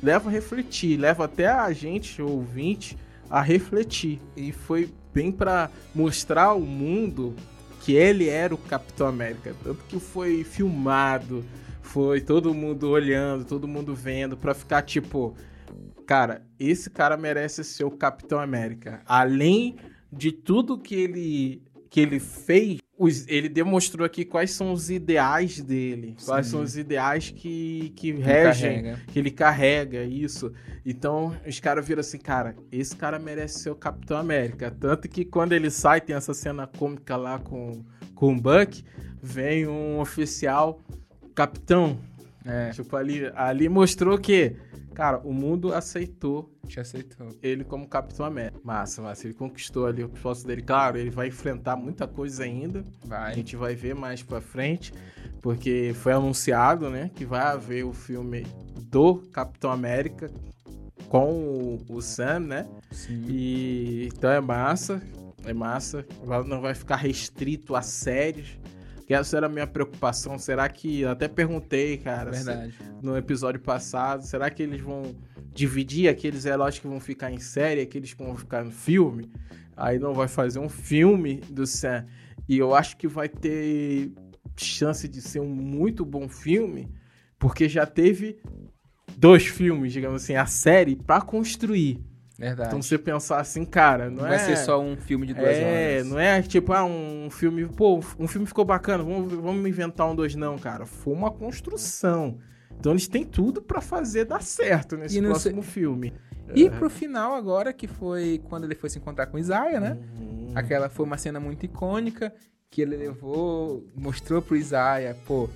leva 0.03 0.29
a 0.29 0.33
refletir, 0.33 0.99
leva 0.99 1.25
até 1.25 1.47
a 1.47 1.73
gente, 1.73 2.21
ouvinte, 2.21 2.97
a 3.29 3.41
refletir. 3.41 4.21
E 4.37 4.53
foi 4.53 4.91
bem 5.13 5.31
para 5.31 5.71
mostrar 5.95 6.45
ao 6.45 6.61
mundo 6.61 7.35
que 7.81 7.95
ele 7.95 8.29
era 8.29 8.55
o 8.55 8.59
Capitão 8.59 9.07
América. 9.07 9.55
Tanto 9.63 9.85
que 9.85 9.99
foi 9.99 10.45
filmado, 10.45 11.45
foi 11.83 12.21
todo 12.21 12.55
mundo 12.55 12.89
olhando, 12.89 13.45
todo 13.45 13.69
mundo 13.69 13.95
vendo, 13.95 14.37
para 14.37 14.55
ficar 14.55 14.83
tipo. 14.83 15.35
Cara, 16.07 16.43
esse 16.59 16.91
cara 16.91 17.17
merece 17.17 17.63
ser 17.63 17.85
o 17.85 17.91
Capitão 17.91 18.41
América. 18.41 19.01
Além 19.07 19.77
de 20.13 20.33
tudo 20.33 20.77
que 20.77 20.95
ele, 20.95 21.63
que 21.89 22.01
ele 22.01 22.19
fez, 22.19 22.80
os- 23.03 23.27
ele 23.27 23.49
demonstrou 23.49 24.05
aqui 24.05 24.27
quais 24.27 24.51
são 24.51 24.73
os 24.73 24.91
ideais 24.91 25.59
dele. 25.61 26.15
Quais 26.25 26.47
Sim. 26.47 26.53
são 26.53 26.63
os 26.63 26.77
ideais 26.77 27.31
que, 27.31 27.93
que 27.97 28.13
regem, 28.13 28.83
Carrega. 28.83 29.01
que 29.07 29.19
ele 29.19 29.31
carrega, 29.31 30.05
isso. 30.05 30.53
Então, 30.85 31.35
os 31.47 31.59
caras 31.59 31.87
viram 31.87 32.01
assim, 32.01 32.19
cara, 32.19 32.55
esse 32.71 32.95
cara 32.95 33.19
merece 33.19 33.61
ser 33.61 33.71
o 33.71 33.75
Capitão 33.75 34.19
América. 34.19 34.71
Tanto 34.71 35.09
que 35.09 35.25
quando 35.25 35.53
ele 35.53 35.71
sai, 35.71 36.01
tem 36.03 36.15
essa 36.15 36.35
cena 36.35 36.67
cômica 36.67 37.17
lá 37.17 37.39
com, 37.39 37.83
com 38.15 38.35
o 38.35 38.41
Buck, 38.41 38.85
vem 39.23 39.67
um 39.67 39.99
oficial, 39.99 40.79
Capitão, 41.35 41.99
É. 42.45 42.71
Tipo, 42.71 42.97
ali, 42.97 43.31
ali 43.35 43.69
mostrou 43.69 44.19
que, 44.19 44.57
Cara, 44.95 45.19
o 45.19 45.33
mundo 45.33 45.73
aceitou 45.73 46.53
Te 46.67 46.81
aceitou. 46.81 47.29
ele 47.43 47.65
como 47.65 47.89
Capitão 47.89 48.27
América. 48.27 48.61
Massa, 48.63 49.01
massa. 49.01 49.27
Ele 49.27 49.35
conquistou 49.35 49.87
ali 49.87 50.03
o 50.05 50.09
posto 50.09 50.47
dele. 50.47 50.63
Claro, 50.63 50.99
ele 50.99 51.11
vai 51.11 51.29
enfrentar 51.29 51.77
muita 51.77 52.07
coisa 52.07 52.45
ainda. 52.45 52.85
A 53.05 53.07
Vai. 53.07 53.35
gente 53.35 53.57
vai 53.57 53.75
ver 53.75 53.95
mais 53.95 54.23
pra 54.23 54.41
frente, 54.41 54.93
porque 55.41 55.93
foi 55.95 56.13
anunciado, 56.13 56.91
né, 56.91 57.11
que 57.15 57.25
vai 57.25 57.41
haver 57.41 57.85
o 57.85 57.93
filme 57.93 58.47
do 58.91 59.17
Capitão 59.33 59.71
América 59.71 60.31
com 61.09 61.33
o, 61.33 61.79
o 61.89 62.03
Sam, 62.03 62.41
né? 62.41 62.69
Sim. 62.91 63.25
E 63.29 64.09
então 64.15 64.31
é 64.31 64.41
massa, 64.41 65.01
é 65.45 65.53
massa. 65.53 66.05
Não 66.47 66.61
vai 66.61 66.75
ficar 66.75 66.97
restrito 66.97 67.75
a 67.75 67.83
séries. 67.83 68.59
Que 69.11 69.15
essa 69.15 69.37
era 69.39 69.47
a 69.47 69.49
minha 69.49 69.67
preocupação. 69.67 70.39
Será 70.39 70.69
que. 70.69 71.01
Eu 71.01 71.11
até 71.11 71.27
perguntei, 71.27 71.97
cara, 71.97 72.33
se- 72.33 72.45
Verdade. 72.45 72.79
no 73.03 73.17
episódio 73.17 73.61
passado. 73.61 74.23
Será 74.23 74.49
que 74.49 74.63
eles 74.63 74.81
vão 74.81 75.17
dividir 75.53 76.09
aqueles 76.09 76.45
heróis 76.45 76.79
que 76.79 76.87
vão 76.87 77.01
ficar 77.01 77.33
em 77.33 77.41
série, 77.41 77.81
aqueles 77.81 78.15
que 78.15 78.23
vão 78.23 78.37
ficar 78.37 78.63
no 78.65 78.71
filme? 78.71 79.29
Aí 79.77 79.99
não 79.99 80.15
vai 80.15 80.29
fazer 80.29 80.61
um 80.61 80.69
filme 80.69 81.41
do 81.51 81.67
Sam. 81.67 82.07
E 82.49 82.57
eu 82.57 82.73
acho 82.73 82.97
que 82.97 83.09
vai 83.09 83.29
ter 83.29 84.13
chance 84.57 85.09
de 85.09 85.21
ser 85.21 85.41
um 85.41 85.49
muito 85.49 86.05
bom 86.05 86.29
filme, 86.29 86.89
porque 87.37 87.69
já 87.69 87.85
teve 87.87 88.39
dois 89.17 89.45
filmes, 89.45 89.93
digamos 89.93 90.23
assim, 90.23 90.37
a 90.37 90.47
série 90.47 90.95
pra 90.95 91.21
construir. 91.21 91.99
Verdade. 92.41 92.69
Então 92.69 92.81
você 92.81 92.97
pensar 92.97 93.39
assim, 93.39 93.67
cara, 93.67 94.09
não, 94.09 94.23
não 94.23 94.27
é 94.27 94.31
vai 94.31 94.39
ser 94.39 94.57
só 94.57 94.81
um 94.81 94.97
filme 94.97 95.27
de 95.27 95.35
duas 95.35 95.49
é, 95.55 95.97
horas. 95.99 96.07
não 96.07 96.19
é 96.19 96.41
tipo, 96.41 96.73
ah, 96.73 96.85
um 96.87 97.29
filme, 97.31 97.67
pô, 97.67 98.01
um 98.19 98.27
filme 98.27 98.47
ficou 98.47 98.65
bacana, 98.65 99.05
vamos, 99.05 99.31
vamos 99.31 99.69
inventar 99.69 100.11
um 100.11 100.17
dois, 100.17 100.35
não, 100.35 100.59
cara. 100.59 100.87
Foi 100.87 101.13
uma 101.13 101.31
construção. 101.31 102.39
Então 102.79 102.93
eles 102.93 103.07
têm 103.07 103.27
tudo 103.27 103.61
pra 103.61 103.83
fazer 103.83 104.25
dar 104.25 104.41
certo 104.43 104.97
nesse 104.97 105.21
próximo 105.21 105.61
filme. 105.61 106.15
E 106.55 106.67
É. 106.67 106.71
pro 106.71 106.89
final 106.89 107.35
agora, 107.35 107.75
que 107.75 107.87
foi 107.87 108.41
quando 108.49 108.65
ele 108.65 108.75
foi 108.75 108.89
se 108.89 108.99
encontrar 108.99 109.27
com 109.27 109.39
Isaiah, 109.39 109.79
né? 109.79 109.99
Uhum. 110.19 110.53
Aquela 110.55 110.89
foi 110.89 111.05
uma 111.05 111.19
cena 111.19 111.39
muito 111.39 111.67
icônica 111.67 112.33
que 112.71 112.81
ele 112.81 112.97
levou, 112.97 113.85
mostrou 113.95 114.41
pro 114.41 114.57
Isaiah, 114.57 115.15
pô, 115.27 115.49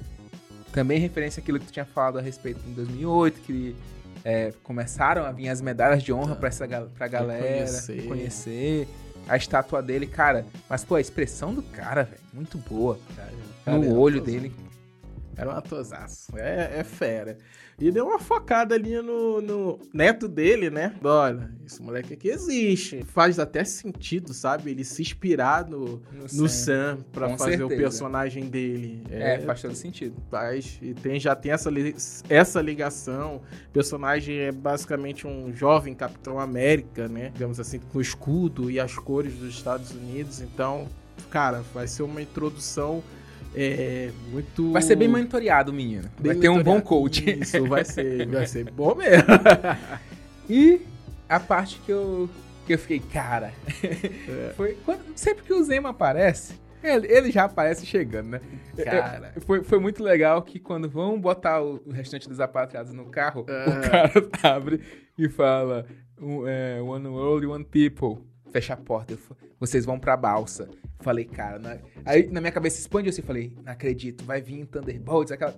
também 0.70 0.98
referência 0.98 1.40
àquilo 1.40 1.58
que 1.58 1.66
tu 1.66 1.72
tinha 1.72 1.84
falado 1.86 2.18
a 2.18 2.20
respeito 2.20 2.60
em 2.68 2.74
2008, 2.74 3.40
que 3.40 3.74
é, 4.24 4.52
começaram 4.62 5.24
a 5.24 5.30
vir 5.32 5.48
as 5.48 5.60
medalhas 5.60 6.02
de 6.02 6.12
honra 6.12 6.34
pra, 6.34 6.48
essa, 6.48 6.66
gal- 6.66 6.88
pra 6.88 7.06
galera 7.06 7.42
Reconhecer. 7.42 8.06
conhecer 8.08 8.88
a 9.28 9.36
estátua 9.36 9.82
dele, 9.82 10.06
cara. 10.06 10.44
Mas, 10.68 10.84
pô, 10.84 10.94
a 10.96 11.00
expressão 11.00 11.54
do 11.54 11.62
cara, 11.62 12.04
velho, 12.04 12.20
muito 12.32 12.56
boa. 12.58 12.98
Cara, 13.64 13.78
No 13.78 13.98
olho 13.98 14.20
dele. 14.20 14.52
Era 15.36 15.48
um 15.48 15.52
atosaço. 15.52 16.36
É, 16.38 16.78
é 16.78 16.84
fera. 16.84 17.38
E 17.80 17.90
deu 17.90 18.06
uma 18.06 18.18
focada 18.20 18.74
ali 18.74 19.00
no, 19.02 19.40
no 19.40 19.78
neto 19.92 20.28
dele, 20.28 20.70
né? 20.70 20.94
Olha, 21.02 21.50
esse 21.66 21.82
moleque 21.82 22.14
aqui 22.14 22.28
existe. 22.28 23.02
Faz 23.04 23.38
até 23.38 23.64
sentido, 23.64 24.32
sabe? 24.32 24.70
Ele 24.70 24.84
se 24.84 25.02
inspirar 25.02 25.68
no, 25.68 26.00
no 26.32 26.48
Sam 26.48 26.98
pra 27.12 27.30
Com 27.30 27.38
fazer 27.38 27.56
o 27.56 27.68
certeza. 27.68 27.80
personagem 27.80 28.44
dele. 28.48 29.02
É, 29.10 29.40
faz 29.40 29.60
todo 29.60 29.74
sentido. 29.74 30.14
faz. 30.30 30.78
E 30.80 30.94
tem, 30.94 31.18
já 31.18 31.34
tem 31.34 31.50
essa, 31.52 31.68
li- 31.68 31.96
essa 32.28 32.60
ligação. 32.62 33.42
O 33.68 33.72
personagem 33.72 34.36
é 34.38 34.52
basicamente 34.52 35.26
um 35.26 35.52
jovem 35.52 35.94
Capitão 35.94 36.38
América, 36.38 37.08
né? 37.08 37.30
Digamos 37.32 37.58
assim, 37.58 37.80
com 37.80 37.98
o 37.98 38.00
escudo 38.00 38.70
e 38.70 38.78
as 38.78 38.94
cores 38.94 39.34
dos 39.34 39.52
Estados 39.52 39.90
Unidos. 39.90 40.40
Então, 40.40 40.86
cara, 41.28 41.62
vai 41.74 41.88
ser 41.88 42.04
uma 42.04 42.22
introdução 42.22 43.02
é, 43.56 44.10
muito. 44.30 44.72
Vai 44.72 44.82
ser 44.82 44.96
bem 44.96 45.08
monitoreado, 45.08 45.70
o 45.70 45.74
menino. 45.74 46.08
bem 46.20 46.32
vai 46.32 46.40
ter 46.40 46.48
um 46.48 46.62
bom 46.62 46.80
coach. 46.80 47.24
Isso, 47.40 47.64
vai 47.66 47.84
ser, 47.86 48.26
vai 48.28 48.46
ser 48.46 48.70
bom 48.70 48.94
mesmo. 48.94 49.24
E 50.48 50.82
a 51.28 51.40
parte 51.40 51.80
que 51.86 51.90
eu, 51.90 52.28
que 52.66 52.74
eu 52.74 52.78
fiquei, 52.78 53.00
cara, 53.00 53.52
foi 54.56 54.76
quando- 54.84 55.00
sempre 55.16 55.42
que 55.42 55.52
o 55.54 55.62
Zemo 55.64 55.88
aparece, 55.88 56.54
ele, 56.82 57.06
ele 57.10 57.30
já 57.30 57.44
aparece 57.44 57.86
chegando, 57.86 58.28
né? 58.28 58.40
Cara. 58.84 59.32
É, 59.34 59.40
Foi, 59.40 59.64
foi 59.64 59.78
muito 59.78 60.02
legal 60.04 60.42
que 60.42 60.58
quando 60.58 60.86
vão 60.88 61.18
botar 61.18 61.62
o, 61.62 61.80
o 61.86 61.90
restante 61.92 62.28
dos 62.28 62.40
apatriados 62.40 62.92
no 62.92 63.06
carro, 63.06 63.46
Ah. 63.48 63.64
o 64.18 64.28
cara 64.28 64.54
abre 64.54 64.80
e 65.16 65.28
fala: 65.30 65.86
é, 66.46 66.78
One 66.82 67.08
world, 67.08 67.46
one 67.46 67.64
people. 67.64 68.22
Fecha 68.54 68.74
a 68.74 68.76
porta. 68.76 69.12
Eu 69.14 69.18
fa- 69.18 69.34
Vocês 69.58 69.84
vão 69.84 69.98
pra 69.98 70.16
balsa. 70.16 70.68
Falei, 71.00 71.24
cara. 71.24 71.58
na- 71.58 71.76
Aí 72.04 72.28
na 72.30 72.40
minha 72.40 72.52
cabeça 72.52 72.78
expandiu 72.78 73.10
assim. 73.10 73.20
Falei, 73.20 73.52
não 73.64 73.72
acredito, 73.72 74.24
vai 74.24 74.40
vir 74.40 74.64
Thunderbolts. 74.66 75.32
Aquela... 75.32 75.52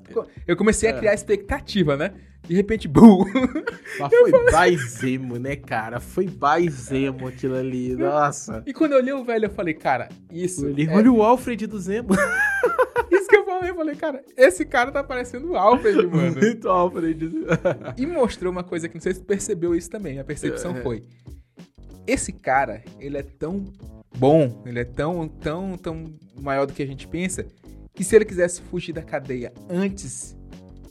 Eu 0.46 0.56
comecei 0.56 0.88
a 0.88 0.92
É. 0.94 0.98
criar 0.98 1.12
expectativa, 1.12 1.94
né? 1.94 2.14
De 2.48 2.54
repente, 2.54 2.88
BUM! 2.88 3.26
Mas 4.00 4.10
foi 4.18 4.50
baizemo, 4.50 5.36
né, 5.38 5.56
cara? 5.56 6.00
Foi 6.00 6.26
baizemo 6.26 7.28
aquilo 7.28 7.56
ali. 7.56 7.94
Nossa. 8.00 8.62
E 8.64 8.72
quando 8.72 8.92
eu 8.92 8.98
olhei 8.98 9.12
o 9.12 9.22
velho, 9.22 9.44
eu 9.44 9.50
falei, 9.50 9.74
cara, 9.74 10.08
isso. 10.32 10.64
Ele, 10.66 10.86
é- 10.86 10.94
Olha 10.94 11.12
o 11.12 11.22
Alfred 11.22 11.66
do 11.66 11.78
Zemo. 11.78 12.08
Isso 13.12 13.28
que 13.28 13.36
eu 13.36 13.44
falei. 13.44 13.70
Eu 13.70 13.74
falei, 13.76 13.94
cara, 13.94 14.22
esse 14.36 14.64
cara 14.64 14.90
tá 14.90 15.02
parecendo 15.04 15.50
o 15.50 15.56
Alfred, 15.56 16.06
mano. 16.06 16.34
Muito 16.40 16.68
Alfred. 16.68 17.30
E 17.96 18.06
mostrou 18.06 18.50
uma 18.50 18.64
coisa 18.64 18.88
que 18.88 18.94
não 18.94 19.00
sei 19.02 19.14
se 19.14 19.20
percebeu 19.20 19.74
isso 19.74 19.90
também. 19.90 20.18
A 20.18 20.24
percepção 20.24 20.76
É. 20.76 20.82
foi: 20.82 21.02
esse 22.06 22.32
cara, 22.32 22.82
ele 22.98 23.18
é 23.18 23.22
tão 23.22 23.64
bom, 24.16 24.62
ele 24.64 24.80
é 24.80 24.84
tão, 24.84 25.28
tão, 25.28 25.76
tão 25.76 26.14
maior 26.40 26.66
do 26.66 26.72
que 26.72 26.82
a 26.82 26.86
gente 26.86 27.06
pensa, 27.06 27.46
que 27.94 28.04
se 28.04 28.14
ele 28.14 28.24
quisesse 28.24 28.60
fugir 28.62 28.92
da 28.92 29.02
cadeia 29.02 29.52
antes, 29.68 30.36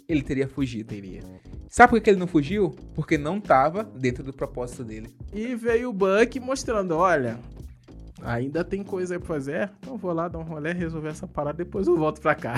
ele 0.07 0.21
teria 0.21 0.47
fugido. 0.47 0.89
Teria. 0.89 1.21
Sabe 1.69 1.91
por 1.91 2.01
que 2.01 2.09
ele 2.09 2.19
não 2.19 2.27
fugiu? 2.27 2.75
Porque 2.93 3.17
não 3.17 3.39
tava 3.39 3.83
dentro 3.83 4.23
do 4.23 4.33
propósito 4.33 4.83
dele. 4.83 5.15
E 5.33 5.55
veio 5.55 5.89
o 5.89 5.93
Buck 5.93 6.39
mostrando, 6.39 6.95
olha, 6.95 7.37
ainda 8.21 8.63
tem 8.63 8.83
coisa 8.83 9.19
pra 9.19 9.27
fazer, 9.27 9.71
então 9.79 9.97
vou 9.97 10.13
lá 10.13 10.27
dar 10.27 10.39
um 10.39 10.43
rolê, 10.43 10.73
resolver 10.73 11.09
essa 11.09 11.27
parada, 11.27 11.57
depois 11.57 11.87
eu 11.87 11.97
volto 11.97 12.21
pra 12.21 12.33
cá. 12.33 12.55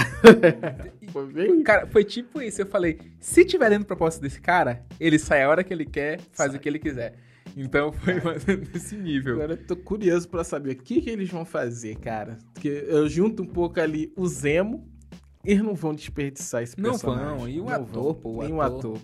Foi 1.11 1.25
bem... 1.25 1.63
Cara, 1.63 1.87
foi 1.87 2.03
tipo 2.03 2.41
isso. 2.41 2.61
Eu 2.61 2.65
falei: 2.65 2.99
se 3.19 3.45
tiver 3.45 3.69
dentro 3.69 3.85
do 3.85 3.87
propósito 3.87 4.21
desse 4.21 4.41
cara, 4.41 4.85
ele 4.99 5.17
sai 5.17 5.43
a 5.43 5.49
hora 5.49 5.63
que 5.63 5.73
ele 5.73 5.85
quer, 5.85 6.19
faz 6.33 6.51
Sai. 6.51 6.57
o 6.57 6.59
que 6.59 6.67
ele 6.67 6.79
quiser. 6.79 7.15
Então 7.55 7.91
foi 7.91 8.19
mais 8.21 8.45
nesse 8.45 8.95
nível. 8.95 9.35
Agora 9.35 9.53
eu 9.53 9.65
tô 9.65 9.75
curioso 9.75 10.27
pra 10.29 10.43
saber 10.43 10.71
o 10.71 10.75
que, 10.77 11.01
que 11.01 11.09
eles 11.09 11.29
vão 11.29 11.45
fazer, 11.45 11.95
cara. 11.97 12.37
Porque 12.53 12.85
eu 12.87 13.07
junto 13.07 13.43
um 13.43 13.47
pouco 13.47 13.79
ali 13.79 14.11
o 14.15 14.27
Zemo, 14.27 14.87
eles 15.45 15.63
não 15.63 15.73
vão 15.75 15.93
desperdiçar 15.93 16.63
esse 16.63 16.79
Não 16.79 16.91
personagem. 16.91 17.37
vão, 17.37 17.49
e 17.49 17.59
o 17.59 17.65
Não 17.65 17.73
ator, 17.73 18.03
vão. 18.03 18.13
pô, 18.15 18.29
o 18.29 18.43
Nem 18.43 18.53
o 18.53 18.61
ator. 18.61 18.97
ator. 18.97 18.99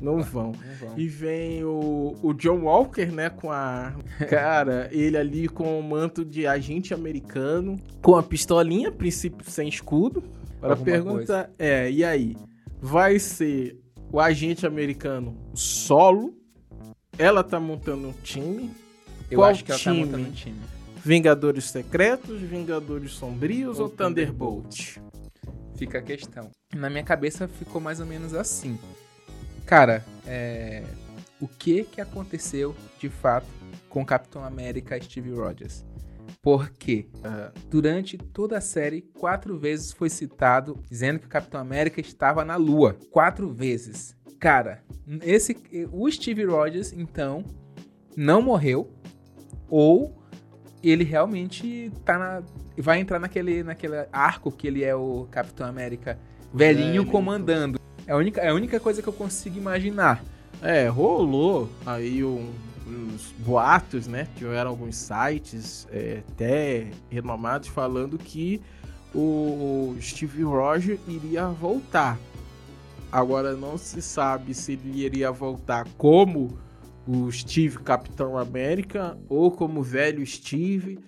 Não 0.00 0.22
vão. 0.22 0.52
Não 0.52 0.74
vão. 0.88 0.98
E 0.98 1.08
vem 1.08 1.64
o, 1.64 2.14
o 2.22 2.32
John 2.32 2.60
Walker, 2.62 3.06
né, 3.06 3.30
com 3.30 3.50
a... 3.50 3.94
Cara, 4.30 4.88
ele 4.92 5.16
ali 5.16 5.48
com 5.48 5.78
o 5.78 5.82
manto 5.82 6.24
de 6.24 6.46
agente 6.46 6.94
americano, 6.94 7.76
com 8.00 8.14
a 8.14 8.22
pistolinha, 8.22 8.92
princípio 8.92 9.48
sem 9.50 9.68
escudo. 9.68 10.22
Agora 10.58 10.74
a 10.74 10.76
Alguma 10.76 10.84
pergunta 10.84 11.50
é, 11.58 11.90
e 11.90 12.04
aí? 12.04 12.36
Vai 12.80 13.18
ser 13.18 13.80
o 14.12 14.20
agente 14.20 14.64
americano 14.66 15.36
solo? 15.52 16.37
Ela 17.18 17.42
tá 17.42 17.58
montando 17.58 18.08
um 18.08 18.12
time? 18.12 18.70
Eu 19.30 19.40
Qual 19.40 19.50
acho 19.50 19.64
que 19.64 19.72
ela 19.72 19.78
tá 19.80 19.90
time? 19.90 20.04
montando 20.04 20.28
um 20.28 20.32
time. 20.32 20.60
Vingadores 21.04 21.64
Secretos, 21.64 22.40
Vingadores 22.40 23.12
Sombrios 23.12 23.78
ou, 23.78 23.86
Ou 23.86 23.90
Thunderbolt? 23.90 24.98
Fica 25.76 25.98
a 25.98 26.02
questão. 26.02 26.50
Na 26.74 26.88
minha 26.88 27.04
cabeça 27.04 27.48
ficou 27.48 27.80
mais 27.80 28.00
ou 28.00 28.06
menos 28.06 28.34
assim. 28.34 28.78
Cara, 29.66 30.04
é... 30.26 30.84
o 31.40 31.46
que 31.48 31.84
que 31.84 32.00
aconteceu 32.00 32.74
de 32.98 33.08
fato 33.08 33.46
com 33.88 34.02
o 34.02 34.06
Capitão 34.06 34.44
América 34.44 35.00
Steve 35.00 35.30
Rogers? 35.30 35.84
Porque 36.42 37.08
Ah, 37.22 37.52
durante 37.68 38.16
toda 38.16 38.58
a 38.58 38.60
série, 38.60 39.02
quatro 39.02 39.58
vezes 39.58 39.92
foi 39.92 40.08
citado 40.08 40.78
dizendo 40.90 41.18
que 41.18 41.26
o 41.26 41.28
Capitão 41.28 41.60
América 41.60 42.00
estava 42.00 42.44
na 42.44 42.56
Lua. 42.56 42.96
Quatro 43.10 43.48
vezes. 43.52 44.16
Cara, 44.38 44.82
esse, 45.22 45.56
o 45.92 46.10
Steve 46.10 46.44
Rogers, 46.44 46.92
então, 46.92 47.44
não 48.16 48.40
morreu. 48.40 48.90
Ou 49.68 50.16
ele 50.82 51.04
realmente 51.04 51.90
tá 52.04 52.16
na, 52.18 52.42
vai 52.78 53.00
entrar 53.00 53.18
naquele, 53.18 53.62
naquele 53.62 53.96
arco 54.12 54.50
que 54.50 54.66
ele 54.66 54.84
é 54.84 54.94
o 54.94 55.26
Capitão 55.30 55.66
América 55.66 56.18
velhinho 56.54 57.02
Velho. 57.02 57.06
comandando. 57.06 57.78
É 58.06 58.12
a, 58.12 58.16
única, 58.16 58.40
é 58.40 58.48
a 58.48 58.54
única 58.54 58.78
coisa 58.80 59.02
que 59.02 59.08
eu 59.08 59.12
consigo 59.12 59.58
imaginar. 59.58 60.24
É, 60.62 60.86
rolou 60.88 61.68
aí 61.84 62.24
um- 62.24 62.50
uns 62.86 63.32
boatos, 63.40 64.06
né? 64.06 64.26
Tiveram 64.36 64.70
alguns 64.70 64.96
sites 64.96 65.86
é, 65.90 66.22
até 66.32 66.86
renomados 67.10 67.68
falando 67.68 68.16
que 68.16 68.62
o 69.14 69.94
Steve 70.00 70.42
Rogers 70.42 70.98
iria 71.06 71.48
voltar. 71.48 72.18
Agora 73.10 73.56
não 73.56 73.78
se 73.78 74.02
sabe 74.02 74.52
se 74.52 74.72
ele 74.72 75.04
iria 75.04 75.32
voltar 75.32 75.86
como 75.96 76.58
o 77.06 77.30
Steve 77.32 77.78
Capitão 77.78 78.36
América 78.36 79.16
ou 79.28 79.50
como 79.50 79.80
o 79.80 79.82
velho 79.82 80.24
Steve. 80.26 80.98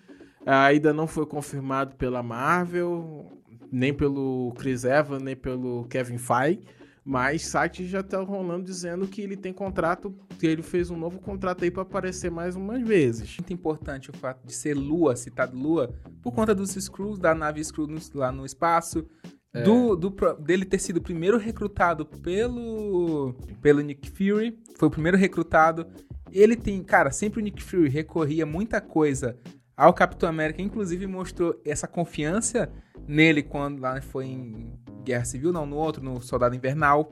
Ainda 0.47 0.95
não 0.95 1.07
foi 1.07 1.27
confirmado 1.27 1.95
pela 1.97 2.23
Marvel, 2.23 3.27
nem 3.71 3.93
pelo 3.93 4.53
Chris 4.57 4.85
Evans, 4.85 5.23
nem 5.23 5.37
pelo 5.37 5.85
Kevin 5.89 6.17
Feige. 6.17 6.63
Mas 7.05 7.47
sites 7.47 7.89
já 7.89 8.01
estão 8.01 8.25
rolando 8.25 8.65
dizendo 8.65 9.07
que 9.07 9.21
ele 9.21 9.37
tem 9.37 9.53
contrato, 9.53 10.15
que 10.39 10.47
ele 10.47 10.63
fez 10.63 10.91
um 10.91 10.97
novo 10.97 11.19
contrato 11.19 11.65
aí 11.65 11.71
para 11.71 11.83
aparecer 11.83 12.31
mais 12.31 12.57
umas 12.57 12.83
vezes. 12.83 13.37
Muito 13.39 13.53
importante 13.53 14.11
o 14.11 14.17
fato 14.17 14.47
de 14.47 14.55
ser 14.55 14.75
Lua, 14.75 15.17
citado 15.17 15.57
Lua, 15.57 15.93
por 16.23 16.33
conta 16.33 16.55
dos 16.55 16.71
Screws, 16.71 17.19
da 17.19 17.35
nave 17.35 17.63
Screw 17.63 17.89
lá 18.15 18.31
no 18.31 18.47
espaço, 18.47 19.07
É. 19.53 19.63
do, 19.63 19.97
do 19.97 20.15
dele 20.39 20.65
ter 20.65 20.79
sido 20.79 20.99
o 20.99 21.03
primeiro 21.03 21.37
recrutado 21.37 22.07
pelo, 22.07 23.35
pelo 23.61 23.81
Nick 23.81 24.09
Fury, 24.11 24.57
foi 24.77 24.89
o 24.89 24.91
primeiro 24.91 25.17
recrutado. 25.17 25.87
Ele 26.31 26.55
tem, 26.55 26.83
cara, 26.85 27.11
sempre 27.11 27.41
o 27.41 27.43
Nick 27.43 27.63
Fury 27.63 27.89
recorria 27.89 28.47
muita 28.47 28.81
coisa 28.81 29.37
ao 29.81 29.95
Capitão 29.95 30.29
América, 30.29 30.61
inclusive 30.61 31.07
mostrou 31.07 31.59
essa 31.65 31.87
confiança 31.89 32.71
nele 33.09 33.43
quando 33.43 33.81
lá 33.81 34.01
foi 34.03 34.27
em 34.27 34.73
Guerra 35.03 35.25
Civil, 35.25 35.53
não, 35.53 35.65
no 35.65 35.77
outro, 35.77 36.03
no 36.05 36.21
Soldado 36.21 36.55
Invernal. 36.55 37.09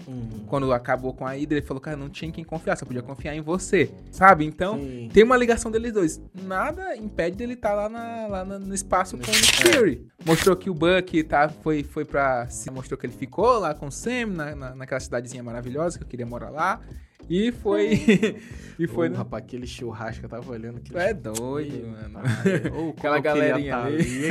Quando 0.47 0.71
acabou 0.73 1.15
com 1.15 1.27
a 1.27 1.31
Hydra, 1.31 1.59
ele 1.59 1.67
falou, 1.67 1.81
cara, 1.81 1.97
não 1.97 2.11
tinha 2.11 2.29
em 2.29 2.33
quem 2.33 2.45
confiar, 2.45 2.77
só 2.77 2.85
podia 2.85 3.03
confiar 3.03 3.35
em 3.35 3.41
você, 3.41 3.91
sabe? 4.11 4.45
Então, 4.45 4.79
Sim. 4.79 5.09
tem 5.13 5.25
uma 5.25 5.37
ligação 5.37 5.71
deles 5.71 5.93
dois. 5.93 6.21
Nada 6.45 6.95
impede 6.97 7.37
dele 7.39 7.55
estar 7.55 7.73
lá, 7.75 7.89
na- 7.89 8.27
lá 8.27 8.45
na- 8.45 8.59
no 8.59 8.75
espaço 8.75 9.17
com 9.17 9.25
o 9.25 9.35
Nick 9.35 9.63
Fury. 9.73 10.07
Mostrou 10.27 10.55
que 10.55 10.69
o 10.69 10.75
Buck 10.75 11.23
tá, 11.25 11.49
foi, 11.49 11.83
foi 11.83 12.05
pra... 12.05 12.47
Mostrou 12.71 12.99
que 12.99 13.07
ele 13.07 13.15
ficou 13.15 13.59
lá 13.59 13.75
com 13.75 13.87
o 13.87 13.91
Sam, 13.93 14.27
na, 14.27 14.55
na- 14.55 14.75
naquela 14.75 15.01
cidadezinha 15.01 15.43
maravilhosa, 15.43 15.97
que 15.99 16.05
eu 16.05 16.09
queria 16.09 16.27
morar 16.27 16.51
lá. 16.51 16.81
E 17.29 17.53
foi... 17.53 17.93
e 18.79 18.87
foi... 18.87 19.09
Ô, 19.09 19.11
no- 19.11 19.17
rapaz, 19.17 19.45
aquele 19.45 19.67
churrasco, 19.67 20.25
eu 20.25 20.29
tava 20.29 20.51
olhando 20.51 20.81
Tu 20.81 20.97
aquele 20.97 21.11
é 21.11 21.15
doido, 21.15 21.87
mano. 21.89 22.21
Ou 22.75 22.91
Aquela 22.91 23.21
galerinha 23.21 23.77
ali. 23.77 24.29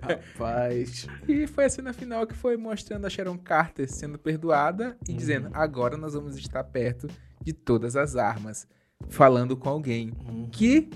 Rapaz. 0.00 1.06
E 1.26 1.46
foi 1.46 1.64
a 1.64 1.68
cena 1.70 1.92
final 1.92 2.26
que 2.26 2.34
foi 2.34 2.56
mostrando 2.56 3.06
a 3.06 3.10
Sharon 3.10 3.38
Carter 3.38 3.90
sendo 3.90 4.18
perdoada 4.18 4.96
e 5.08 5.12
dizendo: 5.12 5.50
agora 5.52 5.96
nós 5.96 6.14
vamos 6.14 6.36
estar 6.36 6.62
perto 6.64 7.08
de 7.42 7.52
todas 7.52 7.96
as 7.96 8.16
armas. 8.16 8.66
Falando 9.08 9.56
com 9.56 9.68
alguém 9.68 10.12
que, 10.50 10.88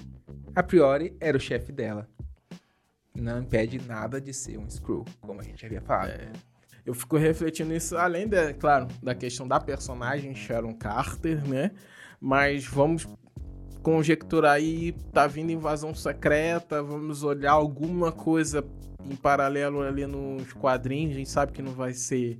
a 0.55 0.63
priori, 0.63 1.15
era 1.21 1.37
o 1.37 1.41
chefe 1.41 1.71
dela. 1.71 2.09
Não 3.15 3.41
impede 3.41 3.79
nada 3.87 4.21
de 4.21 4.33
ser 4.33 4.57
um 4.59 4.69
Screw, 4.71 5.05
como 5.21 5.41
a 5.41 5.45
gente 5.45 5.67
havia 5.67 5.81
falado. 5.83 6.13
Eu 6.85 6.95
fico 6.95 7.17
refletindo 7.17 7.75
isso, 7.75 7.97
além, 7.97 8.27
da, 8.27 8.53
claro, 8.55 8.89
da 9.03 9.15
questão 9.15 9.47
da 9.47 9.61
personagem 9.61 10.35
Sharon 10.35 10.75
Carter, 10.75 11.47
né? 11.47 11.71
Mas 12.21 12.67
vamos 12.67 13.07
conjecturar 13.83 14.53
aí, 14.53 14.93
tá 15.13 15.27
vindo 15.27 15.53
invasão 15.53 15.95
secreta, 15.95 16.83
vamos 16.83 17.23
olhar 17.23 17.53
alguma 17.53 18.13
coisa 18.13 18.65
em 19.11 19.17
paralelo 19.17 19.81
ali 19.81 20.07
nos 20.07 20.53
quadrinhos, 20.53 21.13
a 21.13 21.19
gente 21.19 21.31
sabe 21.31 21.53
que 21.53 21.63
não 21.63 21.73
vai 21.73 21.93
ser... 21.93 22.39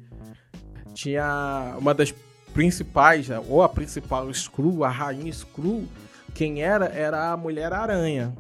Tinha 0.93 1.77
uma 1.79 1.95
das 1.95 2.13
principais, 2.53 3.29
ou 3.49 3.63
a 3.63 3.69
principal 3.69 4.33
Screw, 4.35 4.85
a 4.85 4.89
rainha 4.89 5.33
Screw, 5.33 5.89
quem 6.35 6.63
era, 6.63 6.87
era 6.87 7.33
a 7.33 7.37
Mulher-Aranha, 7.37 8.35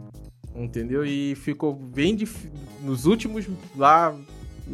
entendeu? 0.54 1.04
E 1.04 1.34
ficou 1.36 1.72
bem 1.74 2.14
difícil, 2.14 2.50
nos 2.82 3.06
últimos, 3.06 3.46
lá, 3.76 4.14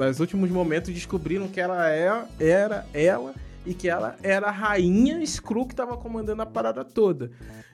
nos 0.05 0.21
últimos 0.21 0.51
momentos 0.51 0.93
descobriram 0.93 1.49
que 1.49 1.61
ela 1.61 1.91
é, 1.91 2.25
era 2.39 2.87
ela 2.93 3.35
e 3.65 3.75
que 3.75 3.89
ela 3.89 4.17
era 4.23 4.49
a 4.49 4.53
rainha 4.53 5.25
Screw 5.27 5.67
que 5.67 5.75
tava 5.75 5.97
comandando 5.97 6.43
a 6.43 6.47
parada 6.47 6.85
toda. 6.85 7.31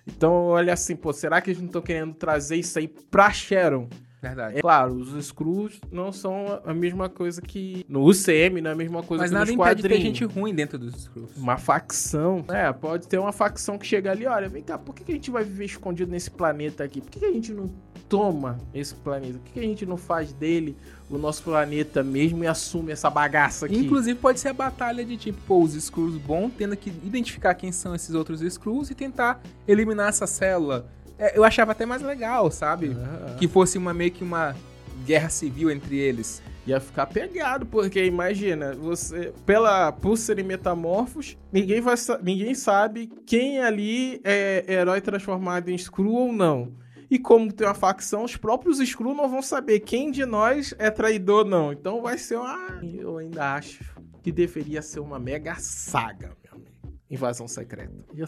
Então, 0.07 0.47
olha 0.47 0.73
assim, 0.73 0.97
pô, 0.97 1.13
será 1.13 1.41
que 1.41 1.51
eles 1.51 1.61
não 1.61 1.67
estão 1.67 1.83
querendo 1.83 2.15
trazer 2.15 2.57
isso 2.57 2.79
aí 2.79 2.89
pra 2.89 3.31
Sharon? 3.31 3.89
Verdade. 4.23 4.59
É 4.59 4.61
claro, 4.61 4.95
os 4.95 5.27
Screws 5.27 5.81
não 5.91 6.13
são 6.13 6.61
a 6.65 6.73
mesma 6.73 7.09
coisa 7.09 7.43
que. 7.43 7.85
No 7.89 8.05
UCM 8.09 8.61
não 8.61 8.71
é 8.71 8.73
a 8.73 8.77
mesma 8.77 9.03
coisa 9.03 9.25
Mas 9.25 9.31
que 9.31 9.35
nada 9.35 9.47
nos 9.47 9.55
impede 9.55 9.83
de 9.83 9.83
ter 9.83 9.89
quadrinhos. 9.89 10.19
gente 10.19 10.25
ruim 10.25 10.55
dentro 10.55 10.79
dos 10.79 10.95
Screws. 11.03 11.37
Uma 11.37 11.59
facção. 11.59 12.45
É, 12.49 12.73
pode 12.73 13.09
ter 13.09 13.19
uma 13.19 13.33
facção 13.33 13.77
que 13.77 13.85
chega 13.85 14.13
ali, 14.13 14.25
olha, 14.25 14.49
vem 14.49 14.63
cá, 14.63 14.79
por 14.79 14.95
que, 14.95 15.03
que 15.03 15.11
a 15.11 15.15
gente 15.17 15.29
vai 15.29 15.43
viver 15.43 15.65
escondido 15.65 16.13
nesse 16.13 16.31
planeta 16.31 16.85
aqui? 16.85 17.01
Por 17.01 17.11
que, 17.11 17.19
que 17.19 17.25
a 17.27 17.33
gente 17.33 17.53
não 17.53 17.69
toma 18.09 18.59
esse 18.73 18.95
planeta? 18.95 19.41
Por 19.41 19.45
que, 19.47 19.53
que 19.55 19.59
a 19.59 19.65
gente 19.65 19.85
não 19.85 19.97
faz 19.97 20.33
dele 20.33 20.77
o 21.17 21.19
nosso 21.19 21.43
planeta 21.43 22.03
mesmo 22.03 22.43
e 22.45 22.47
assume 22.47 22.93
essa 22.93 23.11
bagaça 23.11 23.67
aqui? 23.67 23.77
Inclusive, 23.77 24.19
pode 24.19 24.41
ser 24.41 24.49
a 24.49 24.53
batalha 24.53 25.05
de 25.05 25.17
tipo, 25.17 25.39
pô, 25.47 25.63
os 25.63 25.73
Screws 25.75 26.17
bons 26.17 26.53
tendo 26.57 26.77
que 26.77 26.91
identificar 26.91 27.55
quem 27.55 27.73
são 27.73 27.95
esses 27.95 28.15
outros 28.15 28.41
Screws 28.41 28.91
e 28.91 28.95
tentar 28.95 29.41
eliminar 29.67 30.09
essa 30.09 30.27
célula. 30.27 30.87
É, 31.19 31.37
eu 31.37 31.45
achava 31.45 31.73
até 31.73 31.87
mais 31.87 32.03
legal, 32.03 32.51
sabe? 32.51 32.97
Ah, 32.99 33.37
Que 33.39 33.47
fosse 33.47 33.79
uma 33.79 33.95
meio 33.95 34.11
que 34.11 34.25
uma 34.25 34.57
guerra 35.05 35.29
civil 35.29 35.71
entre 35.71 35.97
eles. 35.99 36.43
Ia 36.67 36.79
ficar 36.79 37.07
pegado, 37.07 37.67
porque 37.67 38.05
imagina, 38.05 38.73
você, 38.75 39.33
pela, 39.45 39.91
por 39.91 40.17
serem 40.17 40.45
metamorfos, 40.45 41.37
ninguém, 41.53 41.81
vai, 41.81 41.97
ninguém 42.23 42.55
sabe 42.55 43.11
quem 43.27 43.61
ali 43.61 44.21
é 44.23 44.65
herói 44.69 45.01
transformado 45.01 45.69
em 45.71 45.75
Skrull 45.75 46.15
ou 46.15 46.33
não. 46.33 46.73
E 47.13 47.19
como 47.19 47.53
tem 47.53 47.67
uma 47.67 47.75
facção, 47.75 48.25
os 48.25 48.39
próprios 48.39 48.81
Skrull 48.81 49.15
não 49.15 49.29
vão 49.29 49.43
saber 49.43 49.81
quem 49.81 50.11
de 50.11 50.25
nós 50.25 50.75
é 50.79 50.91
traidor 50.91 51.45
não. 51.45 51.71
Então 51.71 52.01
vai 52.01 52.17
ser 52.17 52.37
uma... 52.37 52.81
Eu 52.83 53.19
ainda 53.19 53.53
acho 53.53 53.85
que 54.23 54.33
deveria 54.33 54.81
ser 54.81 55.01
uma 55.01 55.19
mega 55.19 55.55
saga, 55.57 56.35
meu 56.43 56.55
amigo. 56.55 56.99
Invasão 57.11 57.47
secreta. 57.47 58.03
Ia, 58.15 58.25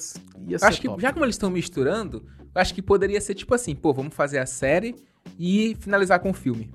ia 0.47 0.59
acho 0.61 0.83
que, 0.83 0.87
top. 0.87 1.01
já 1.01 1.15
como 1.15 1.25
eles 1.25 1.35
estão 1.35 1.49
misturando, 1.49 2.27
eu 2.39 2.61
acho 2.61 2.75
que 2.75 2.83
poderia 2.83 3.19
ser 3.23 3.35
tipo 3.35 3.55
assim, 3.55 3.75
pô, 3.75 3.91
vamos 3.91 4.15
fazer 4.15 4.37
a 4.37 4.45
série 4.45 4.95
e 5.39 5.75
finalizar 5.81 6.21
com 6.21 6.29
o 6.29 6.35
filme. 6.35 6.71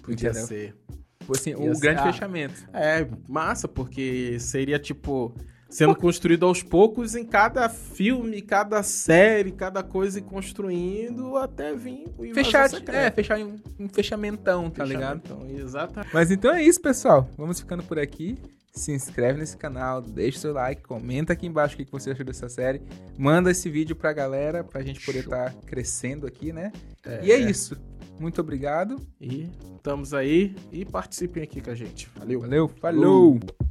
podia 0.00 0.30
entendeu? 0.30 0.46
ser. 0.46 0.74
Tipo 1.20 1.36
assim, 1.36 1.54
o 1.56 1.74
ser- 1.74 1.80
grande 1.82 2.00
ah. 2.00 2.10
fechamento. 2.10 2.66
É, 2.72 3.06
massa, 3.28 3.68
porque 3.68 4.38
seria 4.40 4.78
tipo 4.78 5.34
sendo 5.76 5.94
construído 5.94 6.46
aos 6.46 6.62
poucos 6.62 7.14
em 7.14 7.22
cada 7.22 7.68
filme, 7.68 8.40
cada 8.40 8.82
série, 8.82 9.52
cada 9.52 9.82
coisa 9.82 10.18
e 10.18 10.22
construindo 10.22 11.36
até 11.36 11.74
vir 11.74 12.06
o 12.16 12.32
Fechar, 12.32 12.70
é, 12.88 13.10
fechar 13.10 13.38
em 13.38 13.44
um, 13.44 13.60
um 13.80 13.86
fechamentão, 13.86 14.70
tá 14.70 14.82
ligado? 14.86 15.20
Então, 15.22 15.46
exatamente. 15.50 16.14
Mas 16.14 16.30
então 16.30 16.54
é 16.54 16.62
isso, 16.62 16.80
pessoal. 16.80 17.28
Vamos 17.36 17.60
ficando 17.60 17.82
por 17.82 17.98
aqui. 17.98 18.38
Se 18.72 18.90
inscreve 18.92 19.38
nesse 19.38 19.56
canal, 19.56 20.00
deixa 20.00 20.38
o 20.38 20.40
seu 20.40 20.52
like, 20.54 20.82
comenta 20.82 21.34
aqui 21.34 21.46
embaixo 21.46 21.74
o 21.74 21.78
que 21.78 21.90
você 21.90 22.10
achou 22.10 22.24
dessa 22.24 22.48
série. 22.48 22.80
Manda 23.18 23.50
esse 23.50 23.68
vídeo 23.68 23.94
pra 23.94 24.14
galera, 24.14 24.64
pra 24.64 24.82
gente 24.82 25.04
poder 25.04 25.20
estar 25.20 25.52
crescendo 25.66 26.26
aqui, 26.26 26.54
né? 26.54 26.72
E 27.22 27.30
é 27.30 27.36
isso. 27.36 27.76
Muito 28.18 28.40
obrigado. 28.40 28.98
E 29.20 29.50
estamos 29.76 30.14
aí 30.14 30.56
e 30.72 30.86
participem 30.86 31.42
aqui 31.42 31.60
com 31.60 31.70
a 31.70 31.74
gente. 31.74 32.08
Valeu. 32.18 32.40
Valeu, 32.40 32.68
falou. 32.68 33.38
Falou. 33.40 33.65